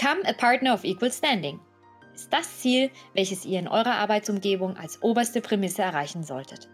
Become 0.00 0.24
a 0.24 0.32
Partner 0.32 0.72
of 0.72 0.84
Equal 0.84 1.12
Standing 1.12 1.60
ist 2.14 2.32
das 2.32 2.60
Ziel, 2.60 2.90
welches 3.12 3.44
ihr 3.44 3.58
in 3.58 3.68
eurer 3.68 3.96
Arbeitsumgebung 3.96 4.76
als 4.78 5.02
oberste 5.02 5.42
Prämisse 5.42 5.82
erreichen 5.82 6.22
solltet. 6.22 6.70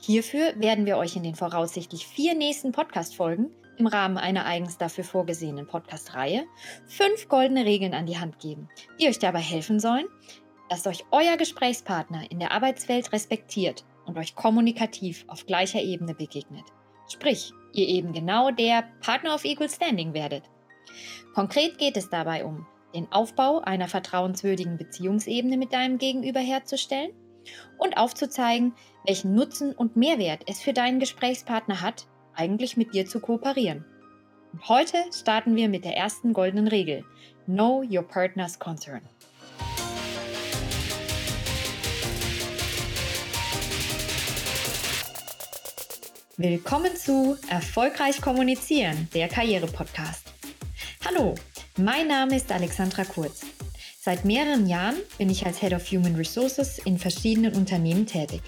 Hierfür 0.00 0.52
werden 0.54 0.86
wir 0.86 0.96
euch 0.96 1.16
in 1.16 1.24
den 1.24 1.34
voraussichtlich 1.34 2.06
vier 2.06 2.36
nächsten 2.36 2.70
Podcast-Folgen 2.70 3.50
im 3.78 3.88
Rahmen 3.88 4.16
einer 4.16 4.46
eigens 4.46 4.78
dafür 4.78 5.02
vorgesehenen 5.02 5.66
Podcast-Reihe 5.66 6.44
fünf 6.86 7.28
goldene 7.28 7.64
Regeln 7.64 7.94
an 7.94 8.06
die 8.06 8.18
Hand 8.18 8.38
geben, 8.38 8.68
die 9.00 9.08
euch 9.08 9.18
dabei 9.18 9.40
helfen 9.40 9.80
sollen, 9.80 10.06
dass 10.68 10.86
euch 10.86 11.04
euer 11.10 11.36
Gesprächspartner 11.36 12.30
in 12.30 12.38
der 12.38 12.52
Arbeitswelt 12.52 13.12
respektiert 13.12 13.84
und 14.06 14.16
euch 14.18 14.36
kommunikativ 14.36 15.24
auf 15.26 15.46
gleicher 15.46 15.82
Ebene 15.82 16.14
begegnet. 16.14 16.66
Sprich, 17.08 17.52
ihr 17.72 17.88
eben 17.88 18.12
genau 18.12 18.52
der 18.52 18.84
Partner 19.00 19.34
of 19.34 19.44
Equal 19.44 19.68
Standing 19.68 20.14
werdet. 20.14 20.44
Konkret 21.34 21.78
geht 21.78 21.96
es 21.96 22.10
dabei 22.10 22.44
um 22.44 22.66
den 22.94 23.10
Aufbau 23.10 23.60
einer 23.60 23.88
vertrauenswürdigen 23.88 24.76
Beziehungsebene 24.76 25.56
mit 25.56 25.72
deinem 25.72 25.98
Gegenüber 25.98 26.40
herzustellen 26.40 27.12
und 27.78 27.96
aufzuzeigen, 27.96 28.74
welchen 29.06 29.34
Nutzen 29.34 29.72
und 29.72 29.96
Mehrwert 29.96 30.42
es 30.46 30.60
für 30.60 30.72
deinen 30.72 31.00
Gesprächspartner 31.00 31.80
hat, 31.80 32.06
eigentlich 32.34 32.76
mit 32.76 32.94
dir 32.94 33.06
zu 33.06 33.20
kooperieren. 33.20 33.84
Und 34.52 34.68
heute 34.68 34.98
starten 35.12 35.56
wir 35.56 35.68
mit 35.68 35.84
der 35.84 35.96
ersten 35.96 36.32
goldenen 36.32 36.68
Regel. 36.68 37.04
Know 37.46 37.82
your 37.82 38.02
partner's 38.02 38.58
concern. 38.58 39.02
Willkommen 46.36 46.96
zu 46.96 47.36
Erfolgreich 47.48 48.20
kommunizieren, 48.20 49.08
der 49.14 49.28
Karriere-Podcast. 49.28 50.31
Hallo, 51.14 51.34
mein 51.76 52.08
Name 52.08 52.36
ist 52.36 52.50
Alexandra 52.52 53.04
Kurz. 53.04 53.42
Seit 54.00 54.24
mehreren 54.24 54.66
Jahren 54.66 54.96
bin 55.18 55.30
ich 55.30 55.44
als 55.44 55.60
Head 55.60 55.74
of 55.74 55.84
Human 55.90 56.14
Resources 56.14 56.78
in 56.78 56.98
verschiedenen 56.98 57.54
Unternehmen 57.54 58.06
tätig. 58.06 58.40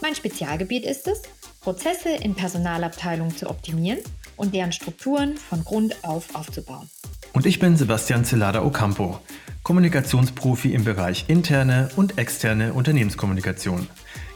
Mein 0.00 0.14
Spezialgebiet 0.14 0.84
ist 0.84 1.06
es, 1.06 1.22
Prozesse 1.60 2.08
in 2.08 2.34
Personalabteilungen 2.34 3.36
zu 3.36 3.48
optimieren 3.48 3.98
und 4.36 4.54
deren 4.54 4.72
Strukturen 4.72 5.36
von 5.36 5.64
Grund 5.64 5.96
auf 6.02 6.34
aufzubauen. 6.34 6.88
Und 7.34 7.46
ich 7.46 7.58
bin 7.58 7.76
Sebastian 7.76 8.24
Celada 8.24 8.64
Ocampo, 8.64 9.20
Kommunikationsprofi 9.62 10.74
im 10.74 10.84
Bereich 10.84 11.26
interne 11.28 11.88
und 11.96 12.18
externe 12.18 12.72
Unternehmenskommunikation. 12.72 13.88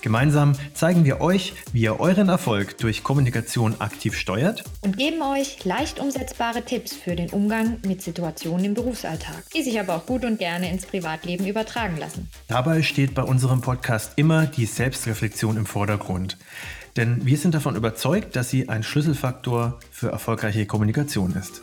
Gemeinsam 0.07 0.53
zeigen 0.73 1.05
wir 1.05 1.21
euch, 1.21 1.55
wie 1.73 1.81
ihr 1.81 1.99
euren 1.99 2.29
Erfolg 2.29 2.79
durch 2.79 3.03
Kommunikation 3.03 3.81
aktiv 3.81 4.17
steuert 4.17 4.63
und 4.83 4.97
geben 4.97 5.21
euch 5.21 5.65
leicht 5.65 5.99
umsetzbare 5.99 6.63
Tipps 6.65 6.95
für 6.95 7.17
den 7.17 7.29
Umgang 7.31 7.79
mit 7.85 8.03
Situationen 8.03 8.67
im 8.67 8.75
Berufsalltag, 8.75 9.51
die 9.53 9.65
sich 9.65 9.81
aber 9.81 9.97
auch 9.97 10.07
gut 10.07 10.25
und 10.25 10.39
gerne 10.39 10.71
ins 10.71 10.87
Privatleben 10.87 11.45
übertragen 11.45 11.97
lassen. 11.97 12.31
Dabei 12.47 12.83
steht 12.83 13.17
bei 13.17 13.23
unserem 13.25 13.63
Podcast 13.63 14.13
immer 14.15 14.47
die 14.47 14.67
Selbstreflexion 14.67 15.57
im 15.57 15.67
Vordergrund. 15.67 16.39
Denn 16.97 17.27
wir 17.27 17.37
sind 17.37 17.57
davon 17.57 17.75
überzeugt, 17.75 18.37
dass 18.37 18.49
sie 18.49 18.69
ein 18.69 18.85
Schlüsselfaktor 18.85 19.81
für 19.91 20.13
erfolgreiche 20.13 20.67
Kommunikation 20.67 21.35
ist. 21.35 21.63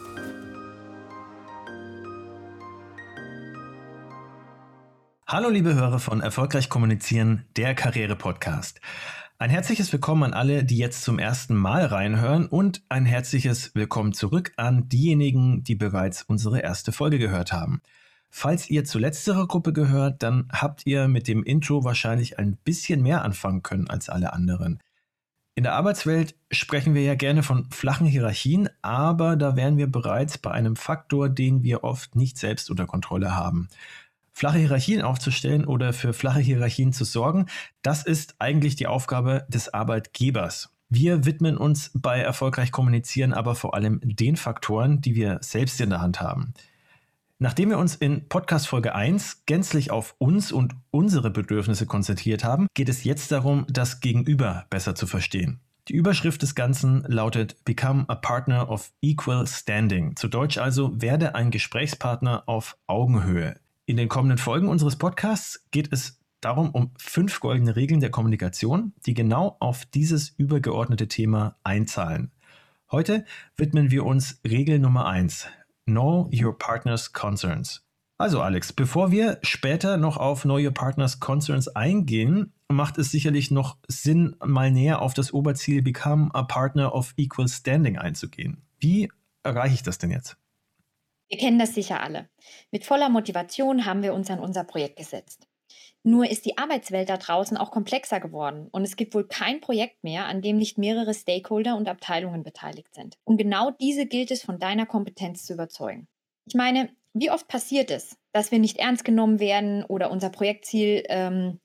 Hallo 5.34 5.50
liebe 5.50 5.74
Hörer 5.74 5.98
von 5.98 6.22
Erfolgreich 6.22 6.70
Kommunizieren, 6.70 7.44
der 7.58 7.74
Karriere-Podcast. 7.74 8.80
Ein 9.40 9.50
herzliches 9.50 9.92
Willkommen 9.92 10.22
an 10.22 10.34
alle, 10.34 10.64
die 10.64 10.78
jetzt 10.78 11.02
zum 11.02 11.18
ersten 11.18 11.56
Mal 11.56 11.88
reinhören 11.88 12.46
und 12.46 12.84
ein 12.88 13.08
herzliches 13.08 13.74
Willkommen 13.74 14.14
zurück 14.14 14.54
an 14.58 14.90
diejenigen, 14.90 15.64
die 15.64 15.74
bereits 15.74 16.22
unsere 16.22 16.60
erste 16.60 16.92
Folge 16.92 17.18
gehört 17.18 17.52
haben. 17.52 17.82
Falls 18.30 18.70
ihr 18.70 18.86
zu 18.86 19.00
letzterer 19.00 19.48
Gruppe 19.48 19.74
gehört, 19.74 20.22
dann 20.22 20.50
habt 20.52 20.86
ihr 20.86 21.08
mit 21.08 21.28
dem 21.28 21.44
Intro 21.44 21.84
wahrscheinlich 21.84 22.38
ein 22.38 22.56
bisschen 22.58 23.02
mehr 23.02 23.24
anfangen 23.24 23.64
können 23.64 23.90
als 23.90 24.10
alle 24.10 24.34
anderen. 24.34 24.84
In 25.56 25.64
der 25.64 25.74
Arbeitswelt 25.74 26.36
sprechen 26.52 26.94
wir 26.94 27.04
ja 27.04 27.16
gerne 27.16 27.42
von 27.42 27.70
flachen 27.72 28.06
Hierarchien, 28.06 28.70
aber 28.84 29.36
da 29.36 29.56
wären 29.56 29.78
wir 29.78 29.88
bereits 29.88 30.38
bei 30.38 30.52
einem 30.52 30.76
Faktor, 30.76 31.30
den 31.30 31.64
wir 31.64 31.84
oft 31.84 32.16
nicht 32.16 32.38
selbst 32.38 32.70
unter 32.70 32.86
Kontrolle 32.86 33.36
haben 33.36 33.70
flache 34.34 34.58
Hierarchien 34.58 35.02
aufzustellen 35.02 35.66
oder 35.66 35.94
für 35.94 36.14
flache 36.14 36.40
Hierarchien 36.40 36.92
zu 36.92 37.06
sorgen, 37.06 37.46
das 37.82 38.04
ist 38.04 38.36
eigentlich 38.40 38.76
die 38.76 38.88
Aufgabe 38.88 39.46
des 39.48 39.74
Arbeitgebers. 39.74 40.70
Wir 40.90 41.26
widmen 41.26 41.58
uns 41.58 41.92
bei 41.94 42.20
erfolgreich 42.20 42.72
kommunizieren 42.72 43.34
aber 43.34 43.56
vor 43.56 43.74
allem 43.74 44.00
den 44.04 44.36
Faktoren, 44.36 45.02
die 45.02 45.16
wir 45.16 45.40
selbst 45.42 45.80
in 45.82 45.90
der 45.90 46.02
Hand 46.02 46.22
haben. 46.22 46.54
Nachdem 47.40 47.72
wir 47.72 47.78
uns 47.78 47.96
in 47.96 48.30
Podcast 48.30 48.68
Folge 48.68 48.96
1 48.96 49.46
gänzlich 49.46 49.92
auf 49.92 50.16
uns 50.18 50.52
und 50.52 50.76
unsere 50.92 51.30
Bedürfnisse 51.30 51.86
konzentriert 51.86 52.44
haben, 52.44 52.68
geht 52.74 52.90
es 52.90 53.04
jetzt 53.04 53.32
darum, 53.32 53.66
das 53.70 54.02
Gegenüber 54.02 54.66
besser 54.70 54.96
zu 54.96 55.08
verstehen. 55.08 55.60
Die 55.90 55.96
Überschrift 55.96 56.42
des 56.42 56.56
Ganzen 56.56 57.04
lautet 57.08 57.66
Become 57.66 58.06
a 58.08 58.16
Partner 58.16 58.70
of 58.70 58.94
Equal 59.02 59.46
Standing. 59.48 60.16
Zu 60.16 60.30
Deutsch 60.30 60.58
also 60.58 61.02
werde 61.02 61.36
ein 61.36 61.52
Gesprächspartner 61.52 62.44
auf 62.46 62.78
Augenhöhe. 62.88 63.56
In 63.86 63.98
den 63.98 64.08
kommenden 64.08 64.38
Folgen 64.38 64.70
unseres 64.70 64.96
Podcasts 64.96 65.66
geht 65.72 65.92
es 65.92 66.22
darum 66.40 66.70
um 66.70 66.92
fünf 66.98 67.42
goldene 67.42 67.76
Regeln 67.76 68.00
der 68.00 68.12
Kommunikation, 68.12 68.94
die 69.06 69.14
genau 69.14 69.58
auf 69.60 69.86
dieses 69.86 70.30
übergeordnete 70.30 71.10
Thema 71.10 71.58
einzahlen. 71.66 72.32
Heute 72.92 73.26
widmen 73.58 73.92
wir 73.92 74.06
uns 74.06 74.40
Regel 74.48 74.80
Nummer 74.80 75.08
eins: 75.08 75.48
Know 75.86 76.30
your 76.34 76.58
partner's 76.58 77.12
concerns. 77.12 77.86
Also 78.18 78.42
Alex, 78.42 78.72
bevor 78.72 79.12
wir 79.12 79.40
später 79.42 79.98
noch 79.98 80.16
auf 80.16 80.44
Know 80.44 80.58
Your 80.58 80.72
Partner's 80.72 81.20
Concerns 81.20 81.68
eingehen, 81.68 82.54
macht 82.70 82.98
es 82.98 83.12
sicherlich 83.12 83.52
noch 83.52 83.78
Sinn, 83.90 84.38
mal 84.46 84.72
näher 84.72 85.02
auf 85.02 85.14
das 85.14 85.34
Oberziel 85.34 85.82
Become 85.82 86.30
a 86.34 86.44
Partner 86.44 86.96
of 86.96 87.14
Equal 87.18 87.50
Standing 87.50 87.98
einzugehen. 87.98 88.62
Wie 88.80 89.12
erreiche 89.42 89.74
ich 89.74 89.84
das 89.84 89.98
denn 89.98 90.12
jetzt? 90.12 90.38
Wir 91.34 91.40
kennen 91.40 91.58
das 91.58 91.74
sicher 91.74 92.04
alle. 92.04 92.30
Mit 92.70 92.86
voller 92.86 93.10
Motivation 93.10 93.86
haben 93.86 94.04
wir 94.04 94.14
uns 94.14 94.30
an 94.30 94.38
unser 94.38 94.64
Projekt 94.64 94.98
gesetzt. 94.98 95.48
Nur 96.04 96.30
ist 96.30 96.46
die 96.46 96.60
Arbeitswelt 96.60 97.10
da 97.10 97.18
draußen 97.18 97.58
auch 97.58 97.72
komplexer 97.72 98.20
geworden 98.20 98.68
und 98.72 98.84
es 98.84 98.96
gibt 98.96 99.16
wohl 99.16 99.28
kein 99.28 99.60
Projekt 99.60 100.04
mehr, 100.04 100.28
an 100.28 100.44
dem 100.44 100.58
nicht 100.58 100.78
mehrere 100.78 101.16
Stakeholder 101.16 101.76
und 101.76 101.90
Abteilungen 101.90 102.44
beteiligt 102.44 102.94
sind. 102.94 103.18
Und 103.24 103.38
genau 103.38 103.72
diese 103.72 104.06
gilt 104.06 104.30
es 104.30 104.44
von 104.44 104.60
deiner 104.60 104.86
Kompetenz 104.86 105.44
zu 105.44 105.54
überzeugen. 105.54 106.08
Ich 106.46 106.54
meine, 106.54 106.92
wie 107.16 107.32
oft 107.32 107.48
passiert 107.48 107.90
es, 107.90 108.16
dass 108.32 108.52
wir 108.52 108.60
nicht 108.60 108.78
ernst 108.78 109.04
genommen 109.04 109.40
werden 109.40 109.84
oder 109.86 110.12
unser 110.12 110.30
Projektziel 110.30 111.02
ähm, 111.10 111.60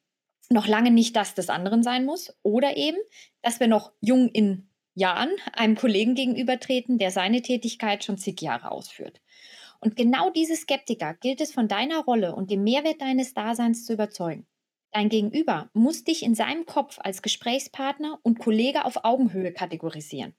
noch 0.49 0.67
lange 0.67 0.91
nicht 0.91 1.15
das 1.15 1.35
des 1.35 1.51
anderen 1.51 1.83
sein 1.83 2.07
muss 2.07 2.35
oder 2.43 2.79
eben, 2.79 2.97
dass 3.43 3.61
wir 3.61 3.67
noch 3.67 3.93
jung 4.01 4.31
in 4.31 4.71
Jahren 4.95 5.31
einem 5.53 5.77
Kollegen 5.77 6.15
gegenübertreten, 6.15 6.97
der 6.97 7.11
seine 7.11 7.43
Tätigkeit 7.43 8.03
schon 8.03 8.17
zig 8.17 8.41
Jahre 8.41 8.71
ausführt. 8.71 9.21
Und 9.81 9.97
genau 9.97 10.31
diese 10.31 10.57
Skeptiker 10.57 11.15
gilt 11.15 11.41
es 11.41 11.53
von 11.53 11.69
deiner 11.69 12.05
Rolle 12.05 12.35
und 12.35 12.51
dem 12.51 12.65
Mehrwert 12.65 13.01
deines 13.01 13.35
Daseins 13.35 13.85
zu 13.85 13.93
überzeugen. 13.93 14.47
Dein 14.93 15.09
Gegenüber 15.09 15.71
muss 15.75 16.05
dich 16.05 16.23
in 16.23 16.35
seinem 16.35 16.67
Kopf 16.67 16.99
als 17.01 17.23
Gesprächspartner 17.23 18.19
und 18.23 18.39
Kollege 18.39 18.85
auf 18.85 19.05
Augenhöhe 19.05 19.53
kategorisieren. 19.53 20.35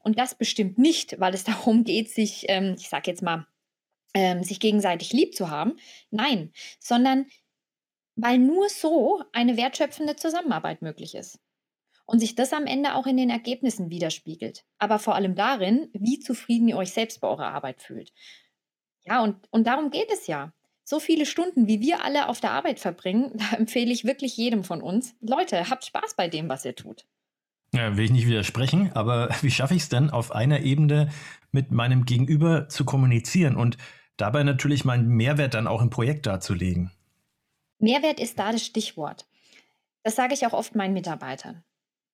Und 0.00 0.18
das 0.18 0.36
bestimmt 0.36 0.78
nicht, 0.78 1.20
weil 1.20 1.34
es 1.34 1.44
darum 1.44 1.84
geht, 1.84 2.10
sich, 2.10 2.46
ähm, 2.48 2.76
ich 2.78 2.88
sag 2.88 3.06
jetzt 3.06 3.22
mal, 3.22 3.46
ähm, 4.14 4.42
sich 4.42 4.60
gegenseitig 4.60 5.12
lieb 5.12 5.34
zu 5.34 5.50
haben. 5.50 5.78
Nein, 6.10 6.52
sondern 6.78 7.26
weil 8.16 8.38
nur 8.38 8.68
so 8.68 9.22
eine 9.32 9.56
wertschöpfende 9.56 10.16
Zusammenarbeit 10.16 10.82
möglich 10.82 11.14
ist. 11.14 11.38
Und 12.04 12.20
sich 12.20 12.34
das 12.34 12.54
am 12.54 12.66
Ende 12.66 12.94
auch 12.94 13.06
in 13.06 13.18
den 13.18 13.28
Ergebnissen 13.28 13.90
widerspiegelt. 13.90 14.64
Aber 14.78 14.98
vor 14.98 15.14
allem 15.14 15.34
darin, 15.34 15.90
wie 15.92 16.18
zufrieden 16.18 16.66
ihr 16.68 16.76
euch 16.78 16.92
selbst 16.92 17.20
bei 17.20 17.28
eurer 17.28 17.52
Arbeit 17.52 17.82
fühlt. 17.82 18.12
Ja, 19.08 19.22
und, 19.22 19.36
und 19.50 19.66
darum 19.66 19.90
geht 19.90 20.10
es 20.12 20.26
ja. 20.26 20.52
So 20.84 21.00
viele 21.00 21.26
Stunden, 21.26 21.66
wie 21.66 21.80
wir 21.80 22.04
alle 22.04 22.28
auf 22.28 22.40
der 22.40 22.52
Arbeit 22.52 22.80
verbringen, 22.80 23.32
da 23.34 23.56
empfehle 23.56 23.92
ich 23.92 24.04
wirklich 24.04 24.36
jedem 24.36 24.64
von 24.64 24.82
uns. 24.82 25.14
Leute, 25.20 25.70
habt 25.70 25.84
Spaß 25.84 26.14
bei 26.16 26.28
dem, 26.28 26.48
was 26.48 26.64
ihr 26.64 26.74
tut. 26.74 27.06
Ja, 27.74 27.96
will 27.96 28.04
ich 28.04 28.10
nicht 28.10 28.26
widersprechen, 28.26 28.92
aber 28.94 29.28
wie 29.42 29.50
schaffe 29.50 29.74
ich 29.74 29.82
es 29.82 29.88
denn, 29.88 30.10
auf 30.10 30.32
einer 30.32 30.60
Ebene 30.60 31.10
mit 31.52 31.70
meinem 31.70 32.04
Gegenüber 32.04 32.68
zu 32.68 32.84
kommunizieren 32.84 33.56
und 33.56 33.76
dabei 34.16 34.42
natürlich 34.42 34.84
meinen 34.84 35.08
Mehrwert 35.08 35.54
dann 35.54 35.66
auch 35.66 35.82
im 35.82 35.90
Projekt 35.90 36.26
darzulegen? 36.26 36.90
Mehrwert 37.78 38.20
ist 38.20 38.38
da 38.38 38.52
das 38.52 38.64
Stichwort. 38.64 39.26
Das 40.02 40.16
sage 40.16 40.34
ich 40.34 40.46
auch 40.46 40.52
oft 40.52 40.74
meinen 40.74 40.94
Mitarbeitern. 40.94 41.62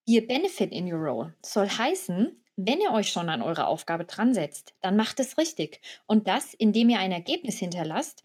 Ihr 0.07 0.27
Benefit 0.27 0.73
in 0.73 0.93
your 0.93 0.99
role 0.99 1.35
soll 1.43 1.69
heißen, 1.69 2.44
wenn 2.57 2.81
ihr 2.81 2.93
euch 2.93 3.11
schon 3.11 3.29
an 3.29 3.43
eure 3.43 3.67
Aufgabe 3.67 4.05
dran 4.05 4.35
setzt, 4.35 4.75
dann 4.81 4.97
macht 4.97 5.19
es 5.21 5.39
richtig. 5.39 5.81
Und 6.07 6.29
das, 6.29 6.55
indem 6.55 6.89
ihr 6.89 6.99
ein 6.99 7.13
Ergebnis 7.13 7.59
hinterlasst, 7.59 8.25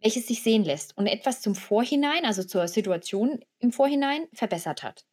welches 0.00 0.26
sich 0.26 0.42
sehen 0.42 0.64
lässt 0.64 0.96
und 0.96 1.06
etwas 1.06 1.40
zum 1.40 1.54
Vorhinein, 1.54 2.24
also 2.24 2.42
zur 2.42 2.68
Situation 2.68 3.44
im 3.60 3.72
Vorhinein, 3.72 4.26
verbessert 4.32 4.82
hat. 4.82 5.06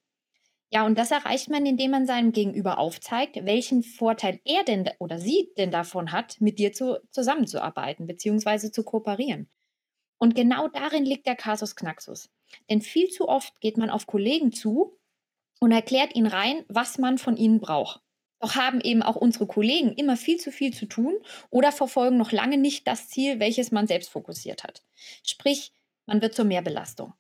Ja, 0.71 0.85
und 0.85 0.99
das 0.99 1.09
erreicht 1.09 1.49
man, 1.49 1.65
indem 1.65 1.91
man 1.91 2.05
seinem 2.05 2.31
Gegenüber 2.31 2.77
aufzeigt, 2.77 3.43
welchen 3.43 3.81
Vorteil 3.81 4.39
er 4.45 4.63
denn 4.63 4.89
oder 4.99 5.19
sie 5.19 5.51
denn 5.57 5.71
davon 5.71 6.11
hat, 6.11 6.39
mit 6.41 6.59
dir 6.59 6.73
zu, 6.73 6.99
zusammenzuarbeiten 7.11 8.05
bzw. 8.05 8.71
zu 8.71 8.83
kooperieren. 8.83 9.49
Und 10.19 10.35
genau 10.35 10.67
darin 10.67 11.05
liegt 11.05 11.25
der 11.25 11.35
Kasus 11.35 11.75
Knaxus. 11.75 12.29
Denn 12.69 12.81
viel 12.81 13.09
zu 13.09 13.27
oft 13.27 13.61
geht 13.61 13.77
man 13.77 13.89
auf 13.89 14.05
Kollegen 14.05 14.51
zu 14.51 14.99
und 15.59 15.71
erklärt 15.71 16.15
ihnen 16.15 16.27
rein, 16.27 16.65
was 16.67 16.99
man 16.99 17.17
von 17.17 17.35
ihnen 17.35 17.59
braucht. 17.59 18.01
Doch 18.39 18.55
haben 18.55 18.81
eben 18.81 19.03
auch 19.03 19.15
unsere 19.15 19.47
Kollegen 19.47 19.93
immer 19.93 20.15
viel 20.15 20.37
zu 20.37 20.51
viel 20.51 20.73
zu 20.73 20.85
tun 20.85 21.15
oder 21.49 21.71
verfolgen 21.71 22.17
noch 22.17 22.31
lange 22.31 22.57
nicht 22.57 22.87
das 22.87 23.09
Ziel, 23.09 23.39
welches 23.39 23.71
man 23.71 23.87
selbst 23.87 24.09
fokussiert 24.09 24.63
hat. 24.63 24.83
Sprich, 25.23 25.73
man 26.05 26.21
wird 26.21 26.33
zur 26.33 26.45
Mehrbelastung. 26.45 27.13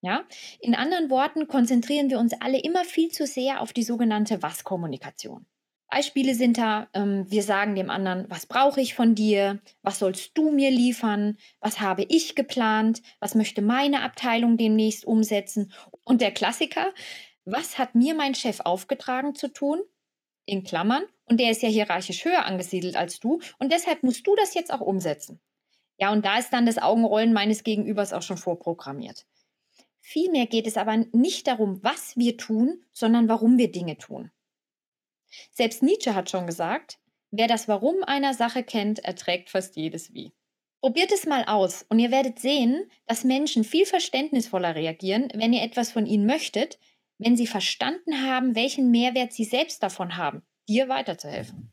Ja? 0.00 0.24
In 0.60 0.74
anderen 0.74 1.10
Worten 1.10 1.48
konzentrieren 1.48 2.10
wir 2.10 2.18
uns 2.18 2.34
alle 2.40 2.60
immer 2.60 2.84
viel 2.84 3.10
zu 3.10 3.26
sehr 3.26 3.60
auf 3.60 3.72
die 3.72 3.84
sogenannte 3.84 4.42
Was-Kommunikation. 4.42 5.46
Beispiele 5.88 6.34
sind 6.34 6.58
da, 6.58 6.88
ähm, 6.92 7.30
wir 7.30 7.44
sagen 7.44 7.76
dem 7.76 7.88
anderen, 7.88 8.26
was 8.28 8.46
brauche 8.46 8.80
ich 8.80 8.94
von 8.94 9.14
dir, 9.14 9.60
was 9.82 10.00
sollst 10.00 10.36
du 10.36 10.50
mir 10.50 10.70
liefern, 10.70 11.38
was 11.60 11.80
habe 11.80 12.04
ich 12.08 12.34
geplant, 12.34 13.00
was 13.20 13.36
möchte 13.36 13.62
meine 13.62 14.02
Abteilung 14.02 14.56
demnächst 14.56 15.04
umsetzen. 15.04 15.72
Und 16.02 16.20
der 16.20 16.32
Klassiker, 16.32 16.92
was 17.44 17.78
hat 17.78 17.94
mir 17.94 18.14
mein 18.14 18.34
Chef 18.34 18.60
aufgetragen 18.60 19.36
zu 19.36 19.52
tun? 19.52 19.82
In 20.46 20.64
Klammern, 20.64 21.04
und 21.26 21.40
der 21.40 21.50
ist 21.50 21.62
ja 21.62 21.68
hierarchisch 21.68 22.24
höher 22.24 22.44
angesiedelt 22.44 22.96
als 22.96 23.20
du, 23.20 23.40
und 23.58 23.72
deshalb 23.72 24.02
musst 24.02 24.26
du 24.26 24.36
das 24.36 24.54
jetzt 24.54 24.72
auch 24.72 24.80
umsetzen. 24.80 25.40
Ja, 25.96 26.12
und 26.12 26.24
da 26.24 26.38
ist 26.38 26.50
dann 26.52 26.66
das 26.66 26.78
Augenrollen 26.78 27.32
meines 27.32 27.64
Gegenübers 27.64 28.12
auch 28.12 28.22
schon 28.22 28.36
vorprogrammiert. 28.36 29.26
Vielmehr 30.00 30.46
geht 30.46 30.66
es 30.66 30.76
aber 30.76 30.96
nicht 31.12 31.46
darum, 31.46 31.82
was 31.82 32.16
wir 32.16 32.36
tun, 32.36 32.84
sondern 32.92 33.28
warum 33.28 33.56
wir 33.56 33.72
Dinge 33.72 33.96
tun. 33.96 34.30
Selbst 35.50 35.82
Nietzsche 35.82 36.14
hat 36.14 36.30
schon 36.30 36.46
gesagt, 36.46 36.98
wer 37.30 37.48
das 37.48 37.68
Warum 37.68 38.02
einer 38.04 38.34
Sache 38.34 38.62
kennt, 38.62 38.98
erträgt 38.98 39.50
fast 39.50 39.76
jedes 39.76 40.12
Wie. 40.12 40.32
Probiert 40.80 41.12
es 41.12 41.24
mal 41.24 41.44
aus 41.46 41.86
und 41.88 41.98
ihr 41.98 42.10
werdet 42.10 42.38
sehen, 42.38 42.90
dass 43.06 43.24
Menschen 43.24 43.64
viel 43.64 43.86
verständnisvoller 43.86 44.74
reagieren, 44.74 45.30
wenn 45.34 45.54
ihr 45.54 45.62
etwas 45.62 45.90
von 45.90 46.04
ihnen 46.04 46.26
möchtet, 46.26 46.78
wenn 47.18 47.36
sie 47.36 47.46
verstanden 47.46 48.22
haben, 48.22 48.54
welchen 48.54 48.90
Mehrwert 48.90 49.32
sie 49.32 49.44
selbst 49.44 49.82
davon 49.82 50.16
haben, 50.16 50.42
dir 50.68 50.88
weiterzuhelfen. 50.88 51.70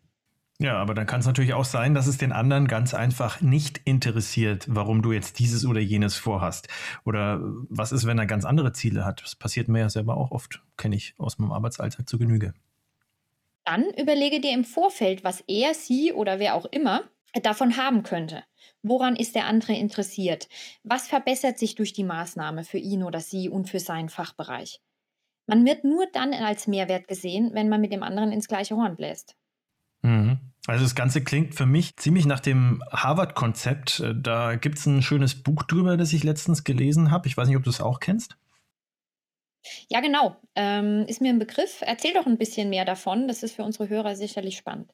Ja, 0.62 0.78
aber 0.78 0.94
dann 0.94 1.08
kann 1.08 1.22
es 1.22 1.26
natürlich 1.26 1.56
auch 1.56 1.66
sein, 1.66 1.96
dass 1.96 2.06
es 2.06 2.20
den 2.20 2.32
anderen 2.32 2.68
ganz 2.68 2.94
einfach 2.94 3.42
nicht 3.42 3.82
interessiert, 3.84 4.68
warum 4.70 5.02
du 5.02 5.12
jetzt 5.12 5.40
dieses 5.40 5.66
oder 5.66 5.80
jenes 5.80 6.16
vorhast. 6.16 6.68
Oder 7.04 7.40
was 7.42 7.92
ist, 7.92 8.06
wenn 8.06 8.20
er 8.20 8.28
ganz 8.28 8.46
andere 8.46 8.72
Ziele 8.72 9.04
hat? 9.04 9.24
Das 9.24 9.36
passiert 9.36 9.70
mir 9.70 9.80
ja 9.80 9.90
selber 9.90 10.18
auch 10.18 10.30
oft, 10.30 10.62
kenne 10.78 10.96
ich 10.96 11.16
aus 11.18 11.40
meinem 11.40 11.52
Arbeitsalltag 11.52 12.08
zu 12.08 12.20
Genüge. 12.20 12.54
Dann 13.66 13.86
überlege 14.00 14.40
dir 14.40 14.54
im 14.54 14.64
Vorfeld, 14.64 15.24
was 15.24 15.44
er, 15.48 15.74
sie 15.74 16.14
oder 16.14 16.38
wer 16.38 16.54
auch 16.54 16.66
immer 16.66 17.10
davon 17.42 17.78
haben 17.78 18.04
könnte. 18.04 18.44
Woran 18.84 19.16
ist 19.16 19.34
der 19.34 19.46
andere 19.46 19.74
interessiert? 19.74 20.48
Was 20.84 21.08
verbessert 21.08 21.58
sich 21.58 21.74
durch 21.74 21.94
die 21.94 22.04
Maßnahme 22.04 22.66
für 22.66 22.78
ihn 22.78 23.02
oder 23.02 23.20
sie 23.20 23.50
und 23.50 23.68
für 23.68 23.80
seinen 23.80 24.10
Fachbereich? 24.10 24.80
Man 25.52 25.66
wird 25.66 25.84
nur 25.84 26.08
dann 26.14 26.34
als 26.34 26.66
Mehrwert 26.66 27.10
gesehen, 27.10 27.50
wenn 27.52 27.68
man 27.68 27.82
mit 27.82 27.92
dem 27.92 28.04
anderen 28.04 28.32
ins 28.32 28.48
gleiche 28.48 28.78
Horn 28.78 28.96
bläst. 28.96 29.36
Mhm. 30.02 30.40
Also 30.66 30.86
das 30.86 30.96
Ganze 30.96 31.26
klingt 31.26 31.56
für 31.56 31.66
mich 31.66 31.98
ziemlich 31.98 32.26
nach 32.26 32.40
dem 32.40 32.82
Harvard-Konzept. 32.90 34.02
Da 34.16 34.56
gibt 34.56 34.78
es 34.78 34.86
ein 34.86 35.02
schönes 35.02 35.44
Buch 35.44 35.64
drüber, 35.64 35.98
das 35.98 36.14
ich 36.14 36.24
letztens 36.24 36.64
gelesen 36.64 37.12
habe. 37.12 37.28
Ich 37.28 37.36
weiß 37.36 37.50
nicht, 37.50 37.58
ob 37.58 37.66
du 37.66 37.70
es 37.70 37.82
auch 37.82 38.00
kennst. 38.00 38.38
Ja, 39.90 40.00
genau. 40.00 40.38
Ähm, 40.56 41.04
ist 41.10 41.20
mir 41.20 41.34
ein 41.34 41.40
Begriff. 41.40 41.82
Erzähl 41.82 42.14
doch 42.14 42.28
ein 42.28 42.38
bisschen 42.38 42.70
mehr 42.70 42.86
davon. 42.86 43.28
Das 43.28 43.44
ist 43.44 43.54
für 43.54 43.64
unsere 43.64 43.90
Hörer 43.90 44.16
sicherlich 44.16 44.56
spannend. 44.56 44.94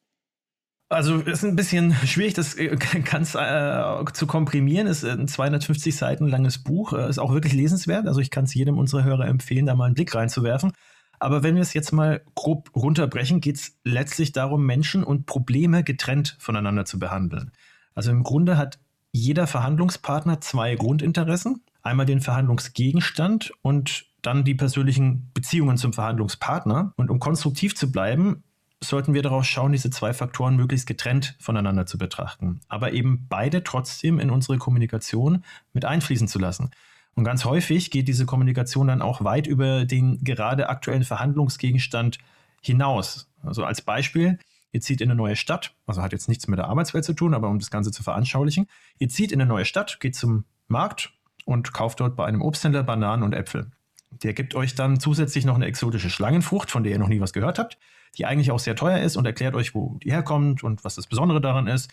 Also 0.90 1.20
es 1.20 1.28
ist 1.28 1.44
ein 1.44 1.58
bisschen 1.58 1.94
schwierig, 2.06 2.34
das 2.34 2.56
äh, 2.56 2.76
ganz 3.04 3.36
äh, 3.36 4.06
zu 4.14 4.26
komprimieren. 4.26 4.88
Ist 4.88 5.04
ein 5.04 5.28
250 5.28 5.96
Seiten 5.96 6.28
langes 6.28 6.60
Buch, 6.64 6.94
äh, 6.94 7.10
ist 7.10 7.20
auch 7.20 7.34
wirklich 7.34 7.54
lesenswert. 7.54 8.08
Also 8.08 8.22
ich 8.22 8.32
kann 8.32 8.46
es 8.46 8.54
jedem 8.54 8.78
unserer 8.78 9.04
Hörer 9.04 9.28
empfehlen, 9.28 9.66
da 9.66 9.76
mal 9.76 9.86
einen 9.86 9.96
Blick 9.96 10.16
reinzuwerfen. 10.16 10.72
Aber 11.20 11.44
wenn 11.44 11.56
wir 11.56 11.62
es 11.62 11.74
jetzt 11.74 11.92
mal 11.92 12.22
grob 12.36 12.70
runterbrechen, 12.76 13.42
geht 13.42 13.58
es 13.58 13.78
letztlich 13.84 14.32
darum, 14.32 14.66
Menschen 14.66 15.04
und 15.04 15.26
Probleme 15.26 15.84
getrennt 15.84 16.38
voneinander 16.40 16.86
zu 16.86 17.00
behandeln. 17.00 17.52
Also 17.96 18.12
im 18.12 18.24
Grunde 18.24 18.58
hat 18.58 18.80
jeder 19.12 19.48
Verhandlungspartner 19.48 20.42
zwei 20.42 20.76
Grundinteressen. 20.76 21.64
Einmal 21.82 22.06
den 22.06 22.22
Verhandlungsgegenstand 22.22 23.52
und 23.62 24.06
dann 24.22 24.44
die 24.44 24.56
persönlichen 24.56 25.32
Beziehungen 25.34 25.78
zum 25.78 25.94
Verhandlungspartner. 25.94 26.94
Und 26.98 27.10
um 27.10 27.20
konstruktiv 27.20 27.76
zu 27.76 27.92
bleiben, 27.92 28.44
sollten 28.82 29.14
wir 29.14 29.22
darauf 29.22 29.46
schauen, 29.46 29.72
diese 29.72 29.90
zwei 29.90 30.14
Faktoren 30.14 30.56
möglichst 30.56 30.88
getrennt 30.88 31.36
voneinander 31.40 31.86
zu 31.86 31.98
betrachten, 31.98 32.60
aber 32.68 32.94
eben 32.94 33.26
beide 33.30 33.64
trotzdem 33.64 34.20
in 34.20 34.30
unsere 34.30 34.58
Kommunikation 34.58 35.44
mit 35.74 35.86
einfließen 35.86 36.28
zu 36.28 36.40
lassen. 36.40 36.72
Und 37.16 37.24
ganz 37.24 37.46
häufig 37.46 37.90
geht 37.90 38.08
diese 38.08 38.28
Kommunikation 38.28 38.88
dann 38.88 39.02
auch 39.02 39.24
weit 39.24 39.48
über 39.48 39.86
den 39.86 40.24
gerade 40.24 40.70
aktuellen 40.70 41.04
Verhandlungsgegenstand 41.04 42.20
hinaus. 42.62 43.28
Also 43.42 43.66
als 43.66 43.82
Beispiel, 43.82 44.38
ihr 44.72 44.82
zieht 44.82 45.02
in 45.02 45.10
eine 45.10 45.18
neue 45.18 45.36
Stadt, 45.36 45.74
also 45.88 46.04
hat 46.04 46.12
jetzt 46.12 46.30
nichts 46.30 46.48
mit 46.48 46.60
der 46.60 46.68
Arbeitswelt 46.68 47.06
zu 47.06 47.14
tun, 47.14 47.34
aber 47.34 47.50
um 47.50 47.58
das 47.58 47.72
Ganze 47.72 47.92
zu 47.92 48.04
veranschaulichen, 48.04 48.68
ihr 49.00 49.10
zieht 49.10 49.32
in 49.32 49.42
eine 49.42 49.50
neue 49.50 49.66
Stadt, 49.66 50.00
geht 50.00 50.16
zum 50.16 50.46
Markt 50.68 51.12
und 51.46 51.74
kauft 51.74 52.00
dort 52.02 52.16
bei 52.16 52.26
einem 52.26 52.44
Obsthändler 52.44 52.84
Bananen 52.84 53.24
und 53.24 53.34
Äpfel. 53.34 53.72
Der 54.12 54.34
gibt 54.34 54.54
euch 54.54 54.76
dann 54.76 55.00
zusätzlich 55.00 55.46
noch 55.46 55.56
eine 55.56 55.66
exotische 55.66 56.12
Schlangenfrucht, 56.12 56.70
von 56.70 56.84
der 56.84 56.94
ihr 56.94 57.00
noch 57.00 57.10
nie 57.10 57.20
was 57.20 57.34
gehört 57.34 57.58
habt, 57.58 57.80
die 58.18 58.26
eigentlich 58.26 58.52
auch 58.52 58.60
sehr 58.60 58.76
teuer 58.76 59.00
ist 59.00 59.16
und 59.16 59.26
erklärt 59.26 59.56
euch, 59.56 59.76
wo 59.76 59.98
die 60.04 60.12
herkommt 60.12 60.64
und 60.64 60.84
was 60.84 60.96
das 60.96 61.08
Besondere 61.08 61.42
daran 61.42 61.68
ist. 61.68 61.92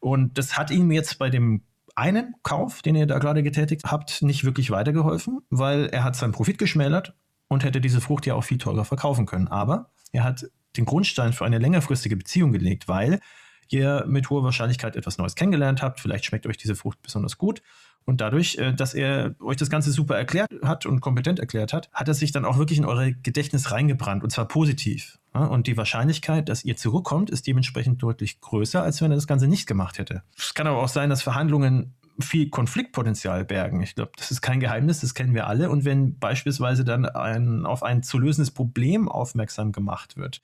Und 0.00 0.38
das 0.38 0.56
hat 0.56 0.70
ihm 0.70 0.90
jetzt 0.90 1.18
bei 1.18 1.30
dem 1.30 1.62
einen 1.94 2.34
Kauf, 2.42 2.82
den 2.82 2.94
ihr 2.94 3.06
da 3.06 3.18
gerade 3.18 3.42
getätigt 3.42 3.84
habt, 3.86 4.22
nicht 4.22 4.44
wirklich 4.44 4.70
weitergeholfen, 4.70 5.40
weil 5.50 5.86
er 5.86 6.04
hat 6.04 6.16
seinen 6.16 6.32
Profit 6.32 6.58
geschmälert 6.58 7.14
und 7.48 7.64
hätte 7.64 7.80
diese 7.80 8.00
Frucht 8.00 8.26
ja 8.26 8.34
auch 8.34 8.44
viel 8.44 8.58
teurer 8.58 8.84
verkaufen 8.84 9.26
können. 9.26 9.48
Aber 9.48 9.90
er 10.12 10.24
hat 10.24 10.46
den 10.76 10.84
Grundstein 10.84 11.32
für 11.32 11.46
eine 11.46 11.58
längerfristige 11.58 12.16
Beziehung 12.16 12.52
gelegt, 12.52 12.88
weil 12.88 13.20
ihr 13.68 14.04
mit 14.06 14.30
hoher 14.30 14.44
Wahrscheinlichkeit 14.44 14.96
etwas 14.96 15.18
Neues 15.18 15.34
kennengelernt 15.34 15.82
habt. 15.82 16.00
Vielleicht 16.00 16.24
schmeckt 16.24 16.46
euch 16.46 16.56
diese 16.56 16.74
Frucht 16.74 17.02
besonders 17.02 17.38
gut. 17.38 17.62
Und 18.04 18.20
dadurch, 18.20 18.56
äh, 18.58 18.72
dass 18.72 18.94
er 18.94 19.34
euch 19.40 19.56
das 19.56 19.68
Ganze 19.68 19.90
super 19.90 20.16
erklärt 20.16 20.50
hat 20.62 20.86
und 20.86 21.00
kompetent 21.00 21.40
erklärt 21.40 21.72
hat, 21.72 21.90
hat 21.92 22.08
er 22.08 22.14
sich 22.14 22.30
dann 22.32 22.44
auch 22.44 22.56
wirklich 22.56 22.78
in 22.78 22.84
eure 22.84 23.12
Gedächtnis 23.12 23.72
reingebrannt 23.72 24.22
und 24.22 24.30
zwar 24.30 24.46
positiv. 24.46 25.18
Und 25.32 25.66
die 25.66 25.76
Wahrscheinlichkeit, 25.76 26.48
dass 26.48 26.64
ihr 26.64 26.76
zurückkommt, 26.76 27.28
ist 27.28 27.46
dementsprechend 27.46 28.02
deutlich 28.02 28.40
größer, 28.40 28.82
als 28.82 29.02
wenn 29.02 29.10
er 29.10 29.16
das 29.16 29.26
Ganze 29.26 29.48
nicht 29.48 29.66
gemacht 29.66 29.98
hätte. 29.98 30.22
Es 30.38 30.54
kann 30.54 30.66
aber 30.66 30.82
auch 30.82 30.88
sein, 30.88 31.10
dass 31.10 31.22
Verhandlungen 31.22 31.94
viel 32.18 32.48
Konfliktpotenzial 32.48 33.44
bergen. 33.44 33.82
Ich 33.82 33.94
glaube, 33.94 34.12
das 34.16 34.30
ist 34.30 34.40
kein 34.40 34.60
Geheimnis, 34.60 35.00
das 35.00 35.12
kennen 35.12 35.34
wir 35.34 35.46
alle. 35.46 35.68
Und 35.68 35.84
wenn 35.84 36.18
beispielsweise 36.18 36.84
dann 36.84 37.04
ein, 37.04 37.66
auf 37.66 37.82
ein 37.82 38.02
zu 38.02 38.18
lösendes 38.18 38.50
Problem 38.50 39.08
aufmerksam 39.08 39.72
gemacht 39.72 40.16
wird, 40.16 40.40